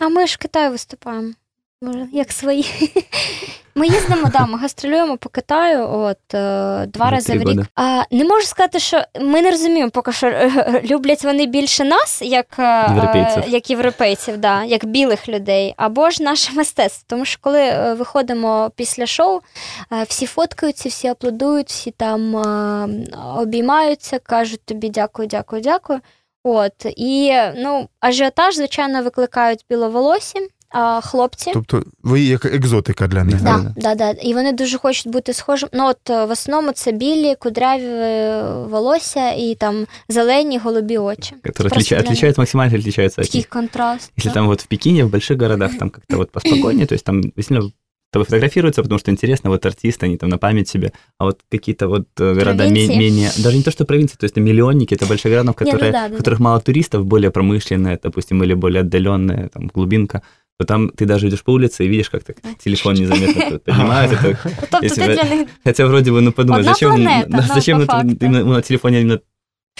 [0.00, 1.32] А ми ж в Китаї виступаємо.
[1.82, 2.66] Може, як свої.
[3.74, 7.60] Ми їздимо, да, ми гастролюємо по Китаю от, е, два Вже рази в рік.
[7.74, 12.22] А, не можу сказати, що ми не розуміємо поки що, е, люблять вони більше нас,
[12.22, 13.42] як, е, Європейців.
[13.48, 17.04] як європейців, да, як білих людей, або ж наше мистецтво.
[17.06, 19.40] Тому що коли виходимо після шоу,
[20.08, 22.34] всі фоткаються, всі аплодують, всі там
[23.36, 26.00] обіймаються, кажуть тобі дякую, дякую, дякую.
[26.44, 30.38] От і ну, ажіотаж, звичайно, викликають біловолосі,
[30.71, 31.51] а хлопці.
[31.53, 33.41] Тобто ви як екзотика для них.
[33.41, 33.53] Да.
[33.53, 33.63] так?
[33.75, 34.21] Да, да, да.
[34.21, 35.69] І вони дуже хочуть бути схожими.
[35.73, 41.33] Ну, от е, в основному це білі, кудряві е, волосся і там зелені, голубі очі.
[41.43, 43.47] Которые Просто отлича- для них отличаются, максимально отличаются от Такий них.
[43.49, 44.11] контраст.
[44.17, 44.33] Если да.
[44.33, 47.61] там вот в Пекине, в больших городах, там как-то вот поспокойнее, то есть там действительно
[48.09, 51.39] с тобой фотографируются, потому что интересно, вот артисты, они там на память себе, а вот
[51.51, 52.95] какие-то вот э, города ме- Провинции.
[52.97, 55.65] менее, даже не то, что провинции, то есть это миллионники, это большие города, в Не,
[55.65, 59.69] ну которые, да, да, в которых мало туристов, более промышленные, допустим, или более отдаленные, там,
[59.75, 60.21] глубинка,
[60.59, 64.11] то там ты даже идешь по улице и видишь, как так телефон незаметно тут поднимают,
[64.11, 64.37] это
[64.71, 67.37] Тобто если ти вы- для них Хотя вроде бы, ну подумай, Одна зачем, планета, на-
[67.47, 68.25] ну, зачем по это факту.
[68.25, 69.19] именно на телефоне именно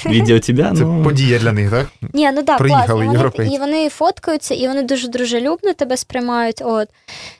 [0.06, 0.74] видео тебя?
[0.76, 1.88] Це Ну, подія для них, так?
[2.14, 2.96] Ні, ну да, Приїхали класно.
[2.96, 3.56] Вони, європейці.
[3.56, 6.62] і вони фоткаються, і вони дуже дружелюбно тебе сприймають.
[6.66, 6.88] От.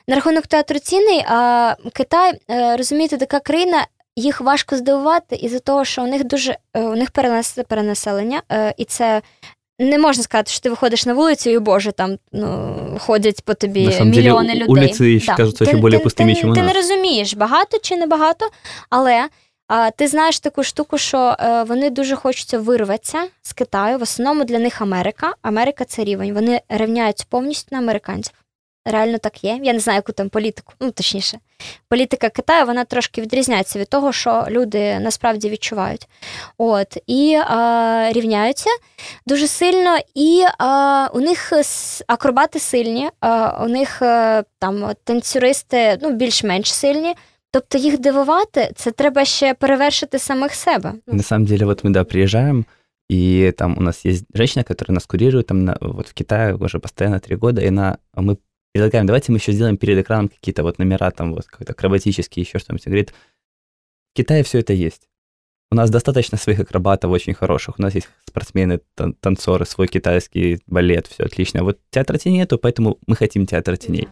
[0.08, 5.86] На рахунок театру цінний, а Китай, е, розумієте, така країна, їх важко здивувати із-за того,
[5.86, 9.22] що у них дуже е, у них перенес, перенаселення, е, і це.
[9.83, 13.85] не можна сказати, що ти виходиш на вулицю, і боже, там ну, ходять по тобі
[13.85, 14.67] На деле, мільйони у- людей.
[14.69, 18.49] улиці ще кажуться, Ти- більш ти- ти, Ти не розумієш, багато чи не багато,
[18.91, 19.29] але
[19.69, 23.99] а, ти знаєш таку штуку, що е, вони дуже хочуться вирватися з Китаю.
[23.99, 25.35] В основному для них Америка.
[25.43, 26.35] Америка це рівень.
[26.35, 28.35] Вони рівняються повністю на американців.
[28.85, 29.61] Реально так є.
[29.63, 31.39] Я не знаю, яку там політику, ну точніше,
[31.89, 36.09] політика Китаю вона трошки відрізняється від того, що люди насправді відчувають.
[36.59, 38.71] От і а, рівняються
[39.27, 41.53] дуже сильно, і а, у них
[42.07, 47.15] акробати сильні, а, у них е, там танцюристи ну, більш-менш сильні.
[47.51, 50.93] Тобто їх дивувати, це треба ще перевершити самих себе.
[51.07, 52.65] Ну, На самом деле, вот мы, да, приезжаем,
[53.13, 56.79] и там у нас есть женщина, которая нас курирует, там на- вот в Китае уже
[56.79, 58.37] постоянно три года, и она, мы
[58.74, 62.60] предлагаем, давайте мы еще сделаем перед экраном какие-то вот номера, там вот как-то акробатические, еще
[62.60, 62.88] что-нибудь.
[62.88, 63.14] Она Говорит,
[64.14, 65.08] в Китае все это есть.
[65.72, 70.60] У нас достаточно своих акробатов очень хороших, у нас есть спортсмены, тан- танцоры, свой китайский
[70.68, 71.64] балет, все отлично.
[71.64, 74.08] Вот театра теней нету, поэтому мы хотим театр теней.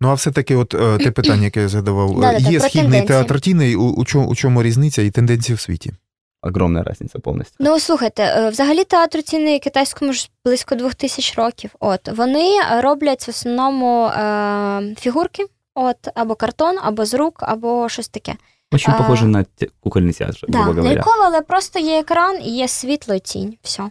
[0.00, 2.90] Ну, а все-таки, от е, те питання, яке я задавав, е, Да-да-да, є про східний
[2.90, 3.08] тенденції.
[3.18, 5.92] театр тіней, у, у, чому, у чому різниця і тенденції в світі?
[6.41, 7.55] Огромная разниця повністю.
[7.59, 11.75] Ну, слухайте, е, взагалі театр ціни китайському ж близько двох тисяч років.
[11.79, 18.07] От вони роблять в основному е, фігурки, от або картон, або з рук, або щось
[18.07, 18.35] таке.
[18.71, 20.95] Очень А, похоже на те- кукольный театр, грубо говоря.
[20.95, 23.57] ляльково, але просто є екран і є світло і тінь.
[23.63, 23.83] Все.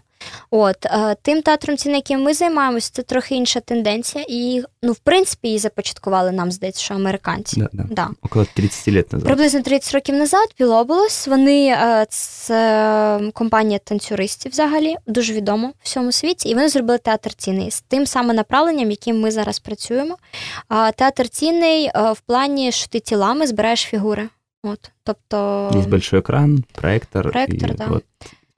[0.50, 4.24] От е, тим театром ціни, яким ми займаємося, це трохи інша тенденція.
[4.28, 7.60] І ну, в принципі, її започаткували нам, здається, що американці.
[7.60, 7.84] Да, да.
[7.90, 8.08] Да.
[8.22, 9.26] Около 30 лет назад.
[9.26, 16.12] Приблизно 30 років назад Білоболос, вони е, це компанія танцюристів взагалі, дуже відома в всьому
[16.12, 20.16] світі, і вони зробили театр цінний з тим самим направленням, яким ми зараз працюємо.
[20.96, 24.28] Театр цінний е, в плані, що ти тілами збираєш фігури.
[24.67, 27.31] От, тобто Есть большой экран, проектор.
[27.31, 27.87] Проектор, и да.
[27.87, 28.03] вот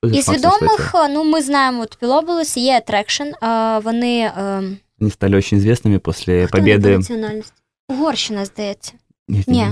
[0.04, 1.06] із максимум своего відомих, тела.
[1.06, 4.63] е, ну ми знаємо, от Білоболос є Attraction, е, вони е,
[5.02, 6.98] Они стали очень известными после хто вони по победы.
[6.98, 7.54] національності?
[7.89, 8.93] Угорщина, здається.
[9.28, 9.69] Нет, Не,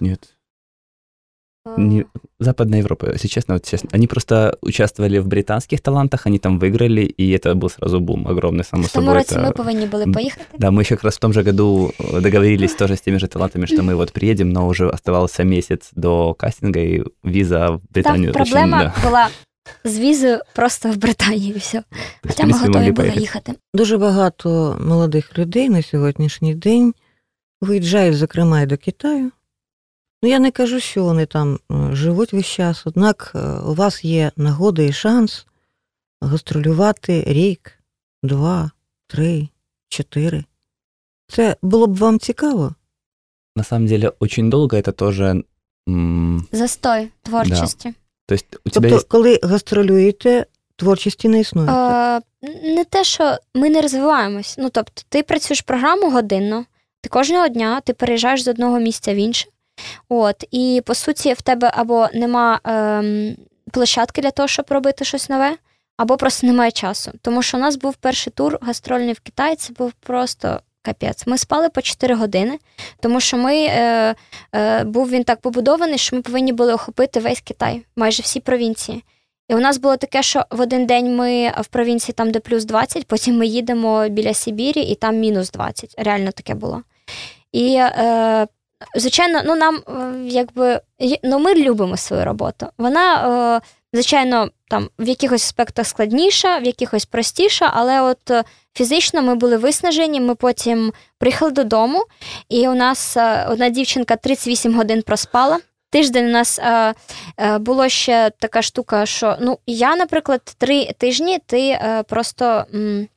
[0.00, 0.34] нет,
[1.76, 1.96] не, нет, не.
[1.96, 1.96] нет, нет.
[1.96, 2.04] Е, Не-
[2.40, 3.90] Западная Европа, если честно, вот честно.
[3.94, 8.64] Они просто участвовали в британских талантах, они там выиграли, и это был сразу бум огромный,
[8.64, 9.14] само В тому собой.
[9.14, 10.44] році это- ми повинні були М, поїхати.
[10.58, 13.26] Да, мы еще как раз в том же году э, договорились тоже с теми же
[13.26, 18.32] талантами, что мы вот приедем, но уже оставался месяц до кастинга, и виза в Британию
[18.32, 19.08] Так, очень, проблема да.
[19.08, 19.28] була
[19.84, 21.50] з візою просто в Британії.
[21.50, 21.82] і Все.
[21.82, 23.20] То есть, в Хоча ми принципе, готові могли були поехать.
[23.20, 23.52] їхати.
[23.74, 26.94] Дуже багато молодих людей на сьогоднішній день
[27.60, 29.30] виїжджають, зокрема, і до Китаю.
[30.23, 34.05] Ну, я не кажу, що вони там е, живуть весь час, однак е, у вас
[34.05, 35.45] є нагода і шанс
[36.21, 37.71] гастролювати рік,
[38.23, 38.71] два,
[39.07, 39.47] три,
[39.89, 40.43] чотири.
[41.27, 42.75] Це було б вам цікаво?
[43.55, 45.43] На самом деле, очень долго это тоже...
[45.89, 47.93] м, Застой творчості.
[48.27, 49.07] То есть у тебя Тобто, есть...
[49.07, 51.69] коли гастролюєте, творчості не існує.
[51.69, 52.21] Е,
[52.75, 54.55] не те, що ми не розвиваємось.
[54.57, 56.65] Ну, тобто, ти працюєш програму годинно,
[57.01, 59.47] ти кожного дня ти переїжджаєш з одного місця в інше.
[60.09, 63.35] От, і по суті, в тебе або нема ем,
[63.71, 65.55] площадки для того, щоб робити щось нове,
[65.97, 67.11] або просто немає часу.
[67.21, 71.27] Тому що у нас був перший тур гастрольний в Китаї, це був просто капець.
[71.27, 72.59] Ми спали по 4 години,
[72.99, 74.15] тому що ми е,
[74.55, 79.03] е, був він так побудований, що ми повинні були охопити весь Китай, майже всі провінції.
[79.49, 82.65] І у нас було таке, що в один день ми в провінції там, де плюс
[82.65, 85.95] 20, потім ми їдемо біля Сибірі, і там мінус 20.
[85.97, 86.81] Реально таке було.
[87.51, 88.47] І, е,
[88.95, 90.81] звичайно, ну нам е, якби
[91.23, 92.67] ну, ми любимо свою роботу.
[92.77, 93.15] Вона,
[93.57, 93.61] е,
[93.93, 99.57] звичайно, там в якихось аспектах складніша, в якихось простіша, але от е, фізично ми були
[99.57, 100.21] виснажені.
[100.21, 102.05] Ми потім приїхали додому,
[102.49, 103.17] і у нас
[103.49, 105.59] одна дівчинка 38 годин проспала.
[105.91, 106.93] Тиждень у нас е,
[107.37, 113.07] е, було ще така штука, що ну я, наприклад, три тижні ти е, просто м,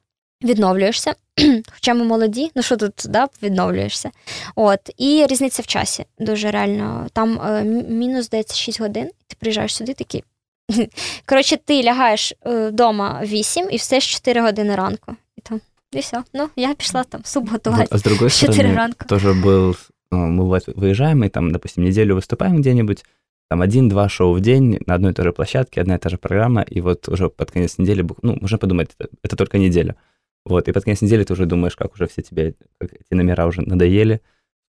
[0.43, 1.13] відновлюєшся.
[1.73, 4.11] Хоча ми молоді, ну що тут да, відновлюєшся.
[4.55, 7.07] От, І різниця в часі дуже реально.
[7.13, 10.23] Там е, мінус, здається, 6 годин, ти приїжджаєш сюди такий.
[11.25, 15.15] Коротше, ти лягаєш вдома 8 і все ж 4 години ранку.
[15.37, 16.23] І там, і все.
[16.33, 17.87] Ну, я пішла там суп готувати.
[17.91, 19.05] А с другой стороны, ранку.
[19.07, 19.75] тоже был,
[20.11, 23.05] мы выезжаем, и там, допустим, неделю выступаем где-нибудь,
[23.49, 26.17] там один-два шоу в день на одной и той же площадке, одна и та же
[26.17, 29.95] программа, и вот уже под конец недели, ну, можно подумать, это, это только неделя.
[30.44, 33.46] Вот, и под конец недели ты уже думаешь, как уже все тебе, как эти номера
[33.46, 34.20] уже надоели,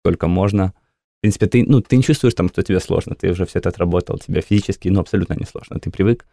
[0.02, 0.74] сколько можно.
[1.18, 3.70] В принципе, ты, ну, ты не чувствуешь там, что тебе сложно, ты уже все это
[3.70, 6.26] отработал, тебе физически, ну, абсолютно не сложно, ты привык.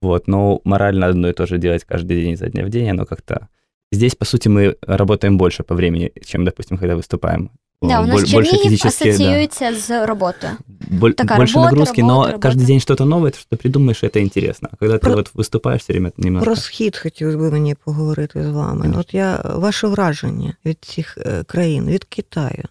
[0.00, 3.04] Вот, но морально одно и то же делать каждый день изо дня в день, оно
[3.06, 3.48] как-то...
[3.92, 7.50] Здесь, по сути, мы работаем больше по времени, чем, допустим, когда выступаем.
[7.81, 9.75] Да, у нас Боль, больше физически, ассоциируется да.
[9.75, 10.49] с работой.
[10.69, 12.39] Боль, Такая больше работа, нагрузки, работа, но работа.
[12.39, 14.69] каждый день что-то новое, что ты придумаешь, это интересно.
[14.71, 15.11] А когда Про...
[15.11, 16.45] ты вот виступаєш все время немножко...
[16.45, 18.81] Про схід хотілося б мені поговорити з вами.
[18.81, 18.99] Конечно.
[18.99, 22.63] От я ваше враження від цих країн, від Китаю.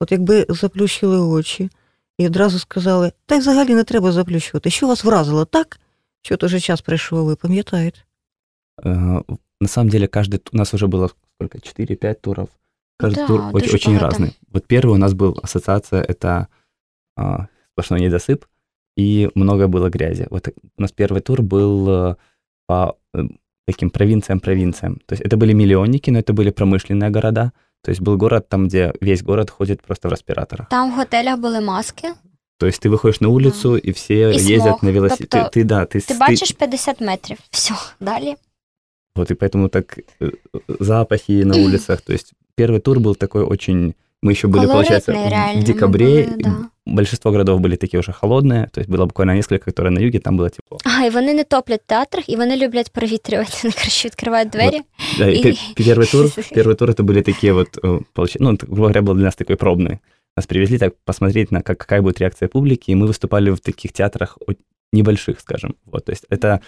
[0.00, 1.70] От якби заплющили очі
[2.18, 4.70] і одразу сказали, та й взагалі не треба заплющувати.
[4.70, 5.80] Що вас вразило так,
[6.22, 7.98] що той же час прийшов, ви пам'ятаєте?
[8.84, 9.22] Uh,
[9.60, 10.40] на самом деле, каждый...
[10.52, 12.48] У нас уже было сколько, 4-5 туров.
[12.97, 14.35] Каждый да, тур очень, очень разный.
[14.51, 16.47] Вот первый у нас был ассоциация, это
[17.15, 18.45] а, сплошной недосып,
[18.95, 20.27] и много было грязи.
[20.31, 22.15] Вот у нас первый тур был э,
[22.65, 23.19] по э,
[23.67, 24.99] таким провинциям-провинциям.
[25.05, 27.53] То есть это были миллионники, но это были промышленные города.
[27.83, 30.67] То есть был город там, где весь город ходит просто в респираторах.
[30.69, 32.07] Там в готелях были маски.
[32.57, 33.77] То есть ты выходишь на улицу, да.
[33.77, 34.81] и все и ездят смог.
[34.81, 35.27] на велосипеде.
[35.29, 37.37] Тобто, ты, ты, да, ты, ты бачишь 50 метров.
[37.51, 38.35] Все, далее.
[39.13, 40.31] Вот, и поэтому так э,
[40.79, 42.01] запахи на улицах.
[42.01, 43.94] То есть первый тур был такой очень...
[44.22, 46.24] Мы еще были, получается, реально, в декабре.
[46.24, 46.70] Были, да.
[46.86, 50.36] Большинство городов были такие уже холодные, то есть было буквально несколько, которые на юге, там
[50.36, 50.78] было тепло.
[50.84, 53.50] А, и вони не топлять в театрах, і вони люблять провітрювати.
[53.62, 54.76] Вони, короче, відкривають двері.
[54.76, 55.18] Вот.
[55.18, 55.56] Да, и...
[55.76, 58.00] первый тур, первый тур это были такие вот, э,
[58.38, 59.98] ну, грубо говоря, был для нас такой пробный.
[60.36, 63.92] Нас привезли так посмотреть на как, какая будет реакция публики, и мы выступали в таких
[63.92, 64.38] театрах
[64.92, 65.74] небольших, скажем.
[65.84, 66.60] Вот, то есть это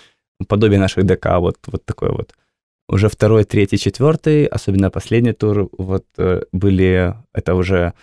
[0.49, 2.35] подобие наших ДК, вот, вот такое вот
[2.90, 7.94] уже второй, третий, четвертый, особенно последний тур, вот э, были, это уже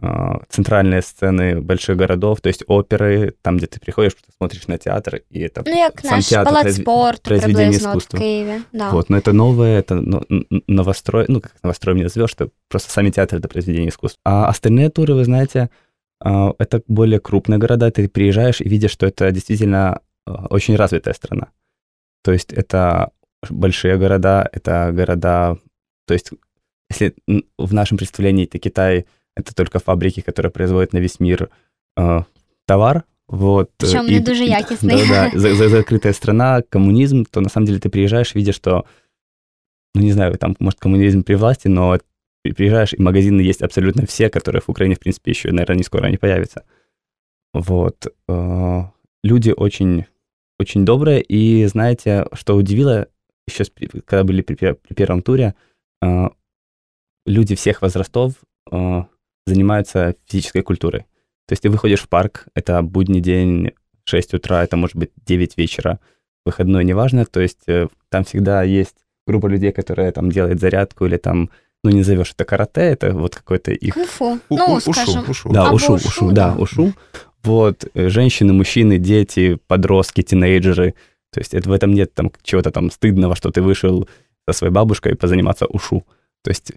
[0.00, 4.78] а, центральные сцены больших городов, то есть оперы, там, где ты приходишь, просто смотришь на
[4.78, 8.16] театр, и это ну, як сам наш театр Палац спорту, произведение искусства.
[8.16, 8.90] В Киеве, да.
[8.90, 10.02] Вот, но это новое, это
[10.66, 14.20] новострой, ну, как новострой мне назовешь, что просто сами театры— это произведение искусства.
[14.24, 15.70] А остальные туры, вы знаете,
[16.20, 21.14] а, это более крупные города, ты приезжаешь и видишь, что это действительно а, очень развитая
[21.14, 21.48] страна.
[22.24, 23.10] То есть это
[23.50, 25.56] большие города, это города,
[26.06, 26.30] то есть
[26.90, 27.14] если
[27.58, 31.50] в нашем представлении это Китай, это только фабрики, которые производят на весь мир
[31.96, 32.22] э,
[32.64, 33.70] товар, вот.
[33.76, 34.96] Причем не дуже якісний.
[34.96, 38.84] Да, да, за, за, закрытая страна, коммунизм, то на самом деле ты приезжаешь, видишь, что,
[39.94, 41.98] ну не знаю, там, может, коммунизм при власти, но
[42.42, 46.06] приезжаешь, и магазины есть абсолютно все, которые в Украине, в принципе, еще, наверное, не скоро
[46.08, 46.62] не появятся.
[47.52, 48.06] Вот.
[48.28, 48.82] Э,
[49.24, 50.04] люди очень,
[50.60, 53.08] очень добрые, и знаете, что удивило,
[53.48, 53.64] еще
[54.04, 55.54] когда были при, при первом туре,
[56.02, 56.28] э,
[57.24, 58.34] люди всех возрастов
[58.70, 59.02] э,
[59.46, 61.02] занимаются физической культурой.
[61.46, 63.72] То есть ты выходишь в парк, это будний день,
[64.04, 66.00] 6 утра, это может быть 9 вечера,
[66.44, 67.24] выходной, неважно.
[67.24, 71.50] То есть э, там всегда есть группа людей, которая там делает зарядку или там,
[71.84, 73.94] ну не назовешь это карате, это вот какой-то их...
[73.94, 75.22] Кунг-фу, ну, скажем.
[75.22, 75.52] Ушу, ушу.
[75.52, 76.92] Да, ушу, ушу, ушу, да, ушу.
[77.44, 80.94] Вот, женщины, мужчины, дети, подростки, тинейджеры—
[81.31, 84.07] то есть это, в этом нет там чего-то там стыдного, что ты вышел
[84.47, 86.03] со своей бабушкой позаниматься ушу.
[86.43, 86.73] То есть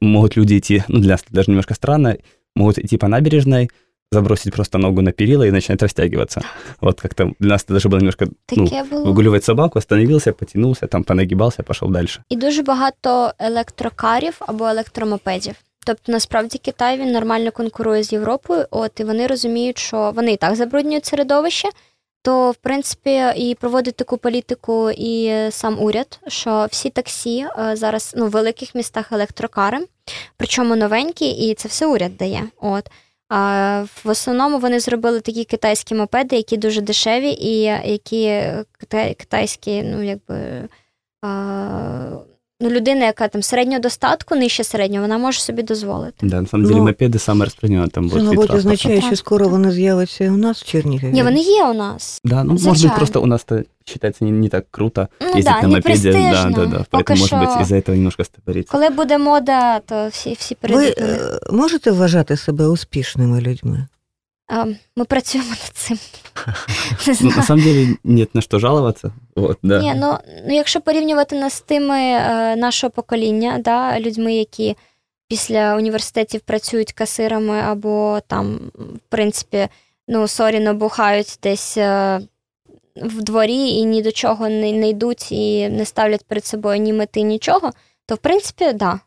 [0.00, 2.16] могут люди идти, ну для нас это даже немножко странно,
[2.54, 3.70] могут идти по набережной,
[4.12, 6.42] забросить просто ногу на перила и начинать растягиваться.
[6.80, 8.66] Вот как-то для нас это даже было немножко ну,
[9.04, 12.22] выгуливать собаку, остановился, потянулся, там понагибался, пошел дальше.
[12.28, 15.54] І дуже багато електрокарів або електромопедів.
[15.86, 20.36] Тобто, насправді Китай він нормально конкурує з Європою, от і вони розуміють, що вони і
[20.36, 21.68] так забруднюють середовище.
[22.21, 28.13] То, в принципі, і проводить таку політику і сам уряд, що всі таксі е, зараз
[28.17, 29.77] ну, в великих містах електрокари,
[30.37, 32.43] причому новенькі, і це все уряд дає.
[32.61, 32.89] От.
[33.29, 38.43] А в основному вони зробили такі китайські мопеди, які дуже дешеві, і які
[39.17, 40.69] китайські, ну якби
[42.60, 46.26] ну, людина, яка там середнього достатку, нижче середнього, вона може собі дозволити.
[46.26, 48.68] Да, на самом деле, Ну, мопеди саме розпространено там Це, вот мабуть, вид транспорта.
[48.74, 51.12] означає, що скоро вони з'являться і у нас в Чернігові.
[51.12, 52.20] Ні, вони є у нас.
[52.24, 52.94] Да, ну, может Звичайно.
[52.94, 56.12] быть, просто у нас-то считается не, не так круто Ну ездить да, на не мопеде.
[56.12, 56.50] Да, престижно.
[56.56, 56.84] да, да.
[56.90, 58.72] Поки Поэтому, может що- быть, из-за этого немножко стопорится.
[58.72, 61.00] Коли буде мода, то всі, всі Ви перейдуть.
[61.00, 61.40] на них.
[61.50, 63.86] е, можете вважати себе успішними людьми?
[64.95, 65.99] Ми працюємо над цим.
[67.21, 69.11] Ну, на самом деле, нет на что жаловаться.
[69.35, 69.79] Вот, да.
[69.81, 74.75] Ні, ну, ну якщо порівнювати нас з тими е, нашого покоління, да, людьми, які
[75.27, 79.67] після університетів працюють касирами або там, в принципі,
[80.07, 82.19] ну, sorry, набухають десь е,
[82.95, 86.93] в дворі і ні до чого не, не йдуть і не ставлять перед собою ні
[86.93, 87.71] мети, нічого,
[88.05, 88.99] то в принципі, да.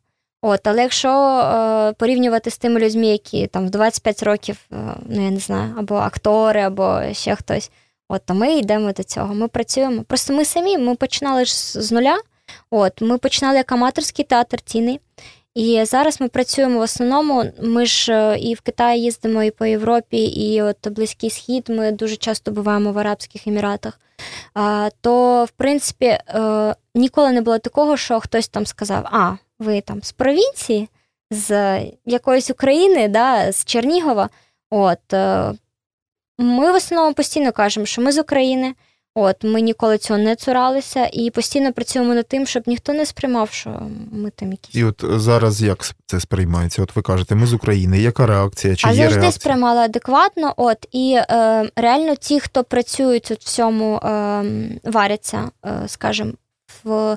[0.42, 4.76] От, але якщо е, порівнювати з тими людьми, які там в 25 років, е,
[5.06, 7.70] ну я не знаю, або актори, або ще хтось,
[8.08, 9.34] От, то ми йдемо до цього.
[9.34, 10.02] Ми працюємо.
[10.02, 12.18] Просто ми самі ми починали ж з, нуля.
[12.70, 14.98] От, ми починали як аматорський театр тіни.
[15.54, 17.44] І зараз ми працюємо в основному.
[17.62, 21.68] Ми ж е, і в Китаї їздимо, і по Європі, і от Близький Схід.
[21.68, 24.00] Ми дуже часто буваємо в Арабських Еміратах.
[24.54, 29.80] А, то, в принципі, е, ніколи не було такого, що хтось там сказав: А, ви
[29.80, 30.88] там з провінції,
[31.30, 34.28] з якоїсь України, да, з Чернігова.
[34.70, 35.52] От, е,
[36.38, 38.74] ми в основному постійно кажемо, що ми з України.
[39.14, 43.50] От ми ніколи цього не цуралися і постійно працюємо над тим, щоб ніхто не сприймав,
[43.50, 44.74] що ми там якісь.
[44.74, 46.82] І от зараз як це сприймається?
[46.82, 47.98] От ви кажете, ми з України.
[47.98, 48.76] Яка реакція?
[48.76, 49.32] Чи а є завжди реакція?
[49.32, 50.54] сприймали адекватно.
[50.56, 54.44] От і е, реально ті, хто працюють у всьому, е,
[54.84, 56.32] варяться, е, скажімо,
[56.84, 57.16] в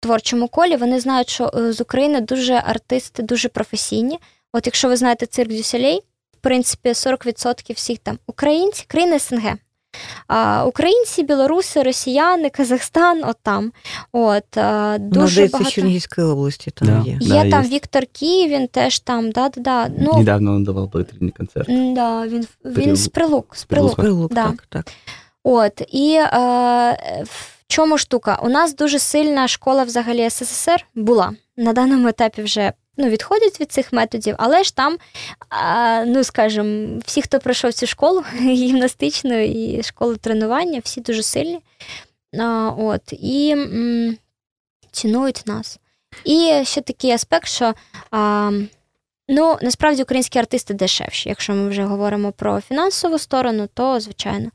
[0.00, 4.18] творчому колі, вони знають, що е, з України дуже артисти, дуже професійні.
[4.52, 6.00] От якщо ви знаєте цирк Дюселей,
[6.34, 9.54] в принципі, 40% всіх там українці, країни СНГ.
[10.28, 13.72] А, українці, білоруси, росіяни, Казахстан, от там.
[14.12, 15.70] От, а, Ну, дуже здається, багато.
[15.74, 17.10] Чернігівської області там Да.
[17.10, 17.18] є.
[17.20, 17.68] Є Да, там є.
[17.70, 19.88] Віктор він теж там, да-да-да.
[19.98, 21.66] Ну, Недавно он давал благотворительный концерт.
[21.94, 23.56] да, він, він з Прилук.
[23.56, 23.96] З Прилук.
[23.96, 24.44] Прилук, Да.
[24.46, 24.86] так, так.
[25.44, 26.96] От, і е,
[27.68, 28.38] чому штука?
[28.42, 31.32] У нас дуже сильна школа взагалі СССР була.
[31.56, 34.98] На даному етапі вже ну, відходять від цих методів, але ж там,
[36.06, 41.60] ну скажімо, всі, хто пройшов цю школу, гімнастичну і школу тренування, всі дуже сильні.
[42.78, 43.56] От, і
[44.92, 45.78] цінують нас.
[46.24, 47.74] І ще такий аспект, що
[49.28, 51.28] ну, насправді українські артисти дешевші.
[51.28, 54.50] Якщо ми вже говоримо про фінансову сторону, то звичайно.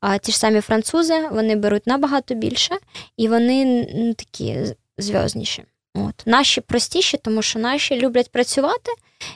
[0.00, 2.76] А ті ж самі французи вони беруть набагато більше,
[3.16, 4.56] і вони ну, такі
[4.98, 5.64] зв'язніші.
[5.94, 6.22] От.
[6.26, 8.92] Наші простіші, тому що наші люблять працювати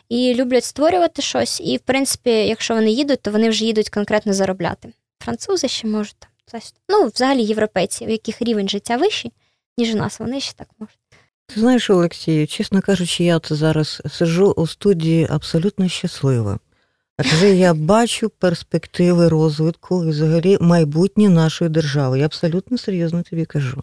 [0.08, 1.60] і люблять створювати щось.
[1.60, 4.92] І, в принципі, якщо вони їдуть, то вони вже їдуть конкретно заробляти.
[5.24, 6.30] Французи ще можуть там.
[6.88, 9.32] Ну, взагалі, європейці, у яких рівень життя вищий,
[9.78, 10.99] ніж у нас, вони ще так можуть.
[11.54, 16.58] Ти знаєш, Олексію, чесно кажучи, я от зараз сиджу у студії абсолютно щаслива.
[17.16, 22.18] Адже я бачу перспективи розвитку і взагалі майбутнє нашої держави.
[22.18, 23.82] Я абсолютно серйозно тобі кажу.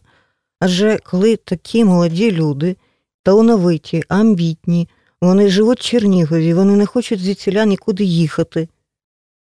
[0.60, 2.75] Адже коли такі молоді люди,
[3.23, 4.89] талановиті, амбітні,
[5.21, 8.69] вони живуть в Чернігові, вони не хочуть звідсіля нікуди їхати.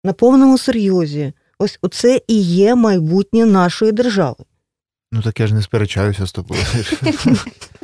[0.04, 1.34] На повному серйозі.
[1.60, 4.45] Ось оце і є майбутнє нашої держави.
[5.12, 6.62] Ну так я ж не сперечаюся з тобою.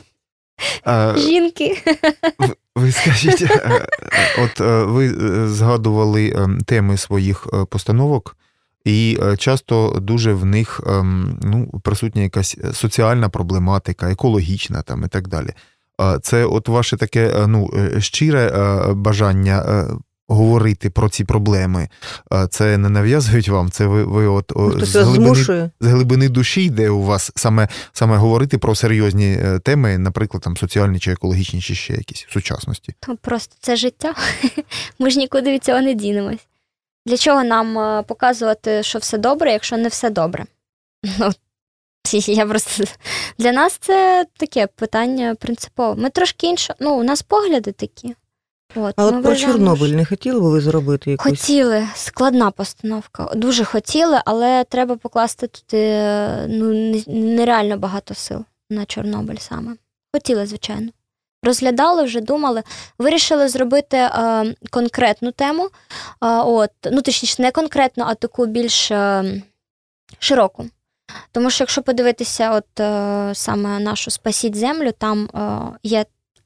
[0.84, 1.84] А, Жінки.
[2.76, 3.88] Ви скажіть, е,
[4.38, 8.38] от е, ви е, згадували е, теми своїх е, постановок,
[8.86, 10.82] і е, часто дуже в них
[11.42, 15.50] ну, присутня якась соціальна проблематика, екологічна там і так далі.
[16.22, 19.88] Це от ваше таке е, ну, е, щире е, бажання е,
[20.28, 21.90] говорити про ці проблеми.
[22.50, 25.70] Це не нав'язують вам, це ви, ви от Хтось з глибини змушує.
[25.80, 30.58] з глибини душі йде у вас саме, саме говорити про серйозні е, теми, наприклад, там
[30.58, 32.96] соціальні чи екологічні, чи ще якісь в сучасності.
[33.00, 34.14] То просто це життя.
[35.00, 36.48] Ми ж нікуди від цього не дінемось.
[37.06, 40.46] Для чого нам е, показувати, що все добре, якщо не все добре?
[41.20, 41.32] Ну,
[42.28, 42.84] я просто
[43.38, 46.02] для нас це таке питання принципове.
[46.02, 48.16] Ми трошки інше, ну, у нас погляди такі.
[48.76, 51.42] От, А ми от про вважаємо, Чорнобиль не хотіли би ви зробити якусь?
[51.42, 53.32] Хотіли, складна постановка.
[53.36, 56.02] Дуже хотіли, але треба покласти туди
[56.48, 59.76] ну, нереально багато сил на Чорнобиль саме.
[60.14, 60.90] Хотіли, звичайно.
[61.44, 62.64] розглядали, вже думали.
[62.98, 65.64] Вирішили зробити е, конкретну тему.
[65.66, 65.70] Е,
[66.30, 69.24] от, ну, точніше, не конкретну, а таку більш е,
[70.20, 70.70] широку.
[71.32, 76.06] Тому що, якщо подивитися, от е, саме нашу спасіть землю, там е, є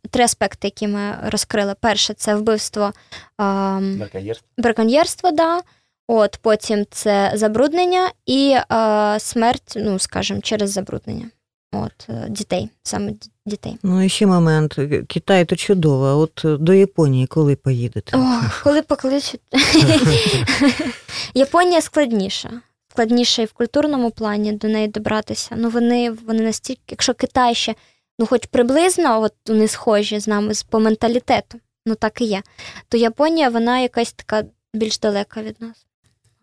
[0.09, 1.75] три аспекти, які ми розкрили.
[1.79, 2.93] Перше це вбивство
[3.41, 5.61] е, браконьєрство, да.
[6.07, 11.29] От, потім це забруднення і е, смерть, ну скажімо, через забруднення.
[11.73, 13.13] От, е, дітей, саме
[13.45, 13.77] дітей.
[13.83, 14.79] Ну і ще момент.
[15.07, 16.05] Китай то чудово.
[16.05, 18.17] а От до Японії коли поїдете?
[18.17, 19.41] О, коли покличуть.
[21.33, 22.61] Японія складніша.
[22.91, 25.55] Складніше і в культурному плані до неї добратися.
[25.57, 27.75] Ну вони вони настільки, якщо Китай ще,
[28.20, 32.41] ну хоч приблизно, от вони схожі з нами по менталітету, ну так і є,
[32.89, 34.43] то Японія вона якась така
[34.74, 35.86] більш далека від нас.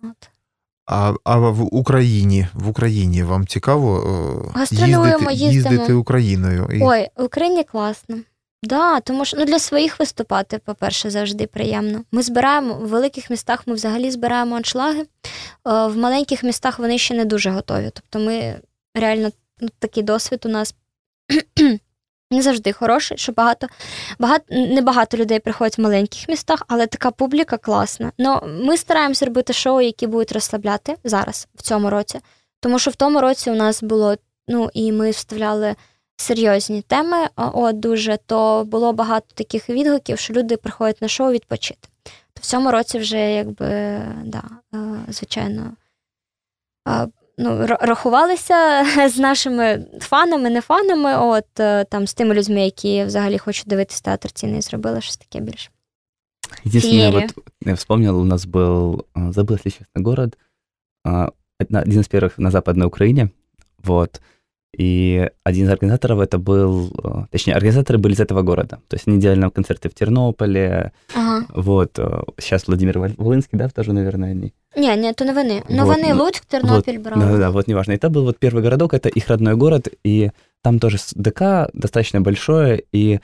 [0.02, 0.28] От.
[0.86, 6.68] А а в Україні в Україні вам цікаво їздити, їздити Україною?
[6.72, 6.82] І...
[6.82, 8.16] Ой, в Україні класно.
[8.62, 12.04] Да, тому що ну, для своїх виступати, по-перше, завжди приємно.
[12.12, 15.06] Ми збираємо в великих містах, ми взагалі збираємо аншлаги.
[15.64, 17.90] В маленьких містах вони ще не дуже готові.
[17.94, 18.60] Тобто ми
[18.94, 20.74] реально ну, такий досвід у нас
[22.30, 23.66] не завжди хороший, що багато,
[24.18, 28.12] багато не багато людей приходять в маленьких містах, але така публіка класна.
[28.18, 32.20] Ну, Ми стараємося робити шоу, які будуть розслабляти зараз, в цьому році.
[32.60, 34.16] Тому що в тому році у нас було,
[34.48, 35.76] ну і ми вставляли
[36.16, 41.88] серйозні теми, от дуже, то було багато таких відгуків, що люди приходять на шоу відпочити.
[42.04, 43.66] То в цьому році вже, якби,
[44.24, 44.42] да,
[44.74, 45.72] е, звичайно,
[47.37, 53.37] ну, рахувалися з нашими фанами, не фанами, от е, там з тими людьми, які взагалі
[53.37, 55.69] хочуть дивитися театр ціни, зробили щось таке більше.
[56.65, 60.37] Единственное, вот я вспомнил, у нас был, забыл, если честно, город,
[61.03, 63.29] один из первых на Западной Украине,
[63.83, 64.21] вот,
[64.76, 68.80] и один из организаторов это был, э, точнее, организаторы были из этого города.
[68.88, 70.92] То есть они делали нам концерты в Тернополе.
[71.14, 71.46] Ага.
[71.54, 71.98] Вот.
[71.98, 74.52] Э, сейчас Владимир Волынский, да, тоже, наверное, они.
[74.76, 75.62] Не, не, это не вони.
[75.70, 77.20] Но вот, вони Луцьк, Тернопіль вот, брали.
[77.20, 77.92] Да, да, вот неважно.
[77.92, 80.30] Это был вот первый городок, это их родной город, и
[80.62, 83.20] там тоже ДК достаточно большое, и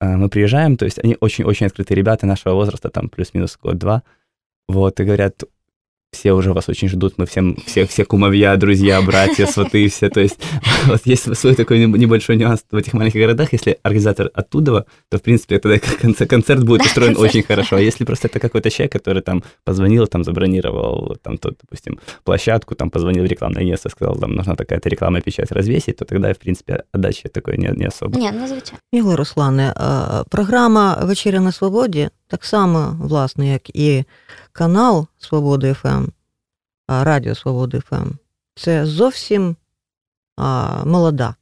[0.00, 4.02] э, мы приезжаем, то есть они очень-очень открытые ребята нашего возраста, там плюс-минус год-два,
[4.68, 5.42] вот, и говорят,
[6.13, 10.21] все уже вас очень ждут, мы всем, все, все кумовья, друзья, братья, сваты, все, то
[10.21, 10.39] есть
[10.85, 15.21] вот есть свой такой небольшой нюанс в этих маленьких городах, если организатор оттуда, то, в
[15.21, 15.79] принципе, тогда
[16.25, 20.23] концерт будет устроен очень хорошо, а если просто это какой-то человек, который там позвонил, там
[20.23, 25.21] забронировал, там, то, допустим, площадку, там позвонил в рекламное место, сказал, там нужна такая-то рекламная
[25.21, 28.19] печать развесить, то тогда, в принципе, отдачи такой не, не особо.
[28.19, 28.79] Ні, ну, звичайно.
[28.91, 29.73] Ігор Руслане,
[30.29, 34.03] програма «Вечеря на свободі» так само, власне, як і
[34.58, 36.06] канал Свободи ФМ,
[36.88, 38.10] Радіо Свободи ФМ,
[38.54, 39.56] це зовсім
[40.36, 41.34] а, молода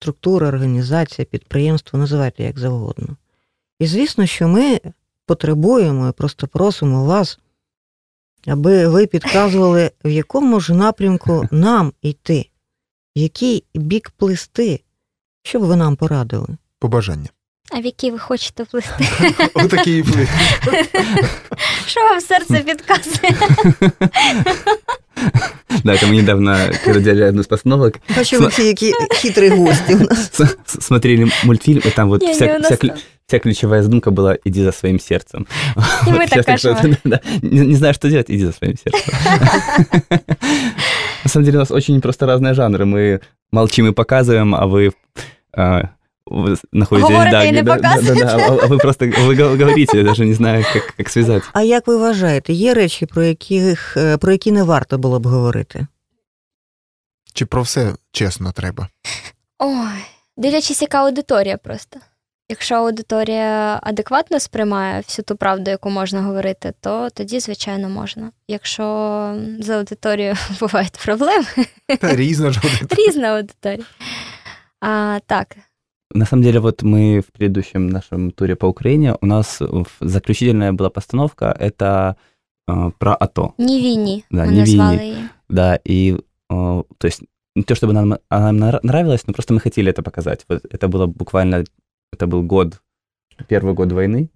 [0.00, 3.16] структура, організація, підприємство, називайте як завгодно.
[3.78, 4.80] І звісно, що ми
[5.26, 7.38] потребуємо і просто просимо вас,
[8.46, 12.50] аби ви підказували, в якому ж напрямку нам йти,
[13.16, 14.80] в який бік плисти,
[15.42, 16.48] що б ви нам порадили?
[16.78, 17.28] Побажання.
[17.70, 19.08] А в який ви хочете вплисти?
[19.54, 20.28] Отакий вплив.
[21.86, 23.32] Що вам серце підказує?
[25.84, 26.56] Да, мы недавно,
[26.86, 27.94] делали одну из постановок...
[28.16, 30.40] Почему все какие хитрые гости у нас?
[30.66, 32.76] Смотрели мультфильм, и там вот вся, вся,
[33.26, 35.46] вся ключевая задумка была «иди за своим сердцем».
[36.06, 36.76] И мы так кажем.
[37.42, 39.14] Не, не знаю, что делать, иди за своим сердцем.
[41.24, 42.84] На самом деле у нас очень просто разные жанры.
[42.84, 44.92] Мы молчим и показываем, а вы
[45.52, 45.90] а,
[46.30, 46.56] вы.
[47.00, 48.24] Говорите да, и не да, показуєте.
[48.24, 51.46] Да, да, а ви просто ви говорите, я навіть не знаю, як, як зв'язати.
[51.52, 55.86] А як ви вважаєте, є речі, про, яких, про які не варто було б говорити?
[57.34, 58.88] Чи про все чесно треба?
[59.58, 60.04] Ой,
[60.36, 62.00] дивлячись, яка аудиторія просто.
[62.50, 68.30] Якщо аудиторія адекватно сприймає всю ту правду, яку можна говорити, то тоді, звичайно, можна.
[68.48, 68.84] Якщо
[69.60, 71.46] з аудиторією бувають проблеми,
[72.00, 73.08] Та різна ж аудиторія.
[73.08, 73.86] Різна аудиторія.
[74.80, 75.56] А, Так,
[76.12, 79.60] На самом деле, вот мы в предыдущем нашем туре по Украине, у нас
[80.00, 82.16] заключительная была постановка, это
[82.66, 83.54] э, про АТО.
[83.58, 85.10] Не вини, да, мы не назвали вини.
[85.10, 85.28] ее.
[85.48, 87.22] Да, и э, то есть
[87.54, 90.46] не то, чтобы нам она нам нравилась, но просто мы хотели это показать.
[90.48, 91.64] Вот это было буквально,
[92.12, 92.80] это был год,
[93.48, 94.30] первый год войны,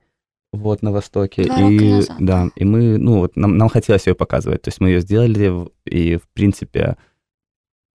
[0.53, 1.45] вот на Востоке.
[1.45, 2.17] Два и назад.
[2.21, 4.63] да, и мы, ну вот нам, нам хотелось ее показывать.
[4.63, 6.97] То есть мы ее сделали, и в принципе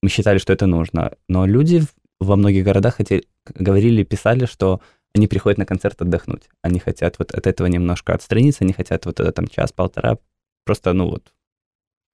[0.02, 1.14] мы считали, что это нужно.
[1.30, 1.84] Но люди
[2.20, 4.82] во многих городах хотели, говорили, писали, что
[5.14, 6.50] они приходят на концерт отдохнуть.
[6.62, 10.18] Они хотят вот от этого немножко отстраниться, они хотят вот это там час-полтора
[10.66, 11.34] просто, ну вот,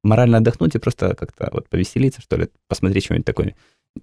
[0.04, 3.54] морально отдохнуть и просто как-то вот повеселиться, что ли, посмотреть что-нибудь такое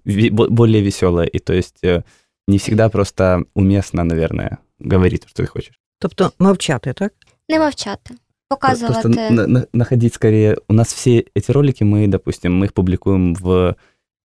[0.04, 1.26] более веселое.
[1.26, 2.02] И то есть э,
[2.46, 5.78] не всегда просто уместно, наверное, говорить, что ты хочешь.
[6.00, 7.12] Тобто мовчати, так?
[7.48, 8.14] Не мовчати,
[8.48, 10.56] Просто на- на- находить скорее...
[10.68, 13.76] У нас все эти ролики, мы, допустим, мы их публикуем в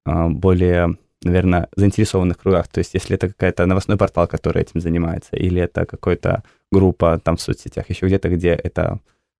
[0.05, 2.67] а, более, наверное, заинтересованных кругах.
[2.67, 7.37] То есть если это какая-то новостной портал, который этим занимается, или это какая-то группа там
[7.37, 8.99] в соцсетях, еще где-то, где это,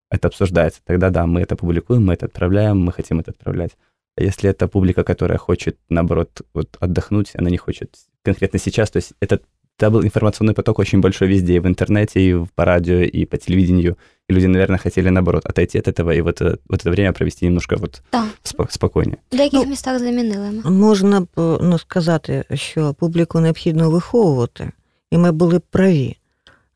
[0.10, 3.72] это обсуждается, тогда да, мы это публикуем, мы это отправляем, мы хотим это отправлять.
[4.16, 8.98] А если это публика, которая хочет, наоборот, вот отдохнуть, она не хочет конкретно сейчас, то
[8.98, 9.44] есть этот
[9.81, 13.37] дабл информационный поток очень большой везде, и в интернете, и в- по радио, и по
[13.37, 13.97] телевидению.
[14.31, 17.47] И люди, наверное, хотели, наоборот, отойти от этого и вот это, вот это время провести
[17.47, 18.27] немножко вот Так.
[18.43, 19.17] спо- спокойнее.
[19.33, 20.71] В деяких Ну, містах замінили ми.
[20.71, 24.71] Можна б ну, сказати, що публіку необхідно виховувати,
[25.11, 26.17] і ми були б праві.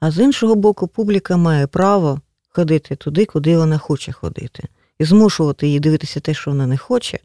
[0.00, 4.62] А з іншого боку, публіка має право ходити туди, куди вона хоче ходити.
[4.98, 7.18] І змушувати її дивитися те, що вона не хоче,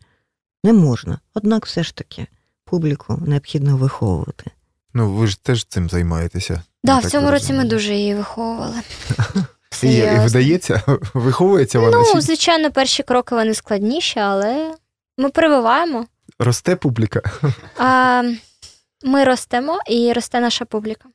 [0.64, 1.20] не можна.
[1.34, 2.28] Однак все ж таки
[2.66, 4.51] публіку необхідно виховувати.
[4.95, 6.62] Ну, ви ж теж цим займаєтеся.
[6.84, 8.76] Да, я в так цьому році ми дуже її виховували.
[9.82, 10.82] І, і вдається,
[11.14, 11.99] виховується вона.
[12.14, 14.74] Ну, звичайно, перші кроки вони складніші, але
[15.18, 16.07] ми прививаємо.
[16.38, 17.22] Росте публіка.
[17.78, 18.22] А,
[19.05, 21.09] ми ростемо і росте наша публіка.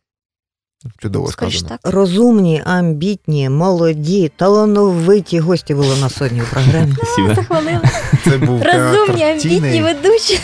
[0.98, 1.80] Чудово Скоріше сказано.
[1.84, 1.94] так.
[1.94, 6.94] Розумні, амбітні, молоді, талановиті гості були на сьогодні в програмі.
[6.96, 7.36] Спасибо.
[7.36, 7.80] Захвалили.
[8.24, 9.82] Це був Розумні, театр амбітні Тіней.
[9.82, 10.40] ведучі.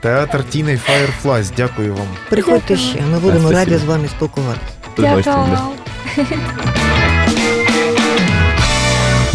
[0.00, 1.50] Театр Тіней Fireflies.
[1.56, 2.06] Дякую вам.
[2.30, 4.66] Приходьте ще, ми будемо раді з вами спілкуватися.
[4.98, 5.72] Дякую вам.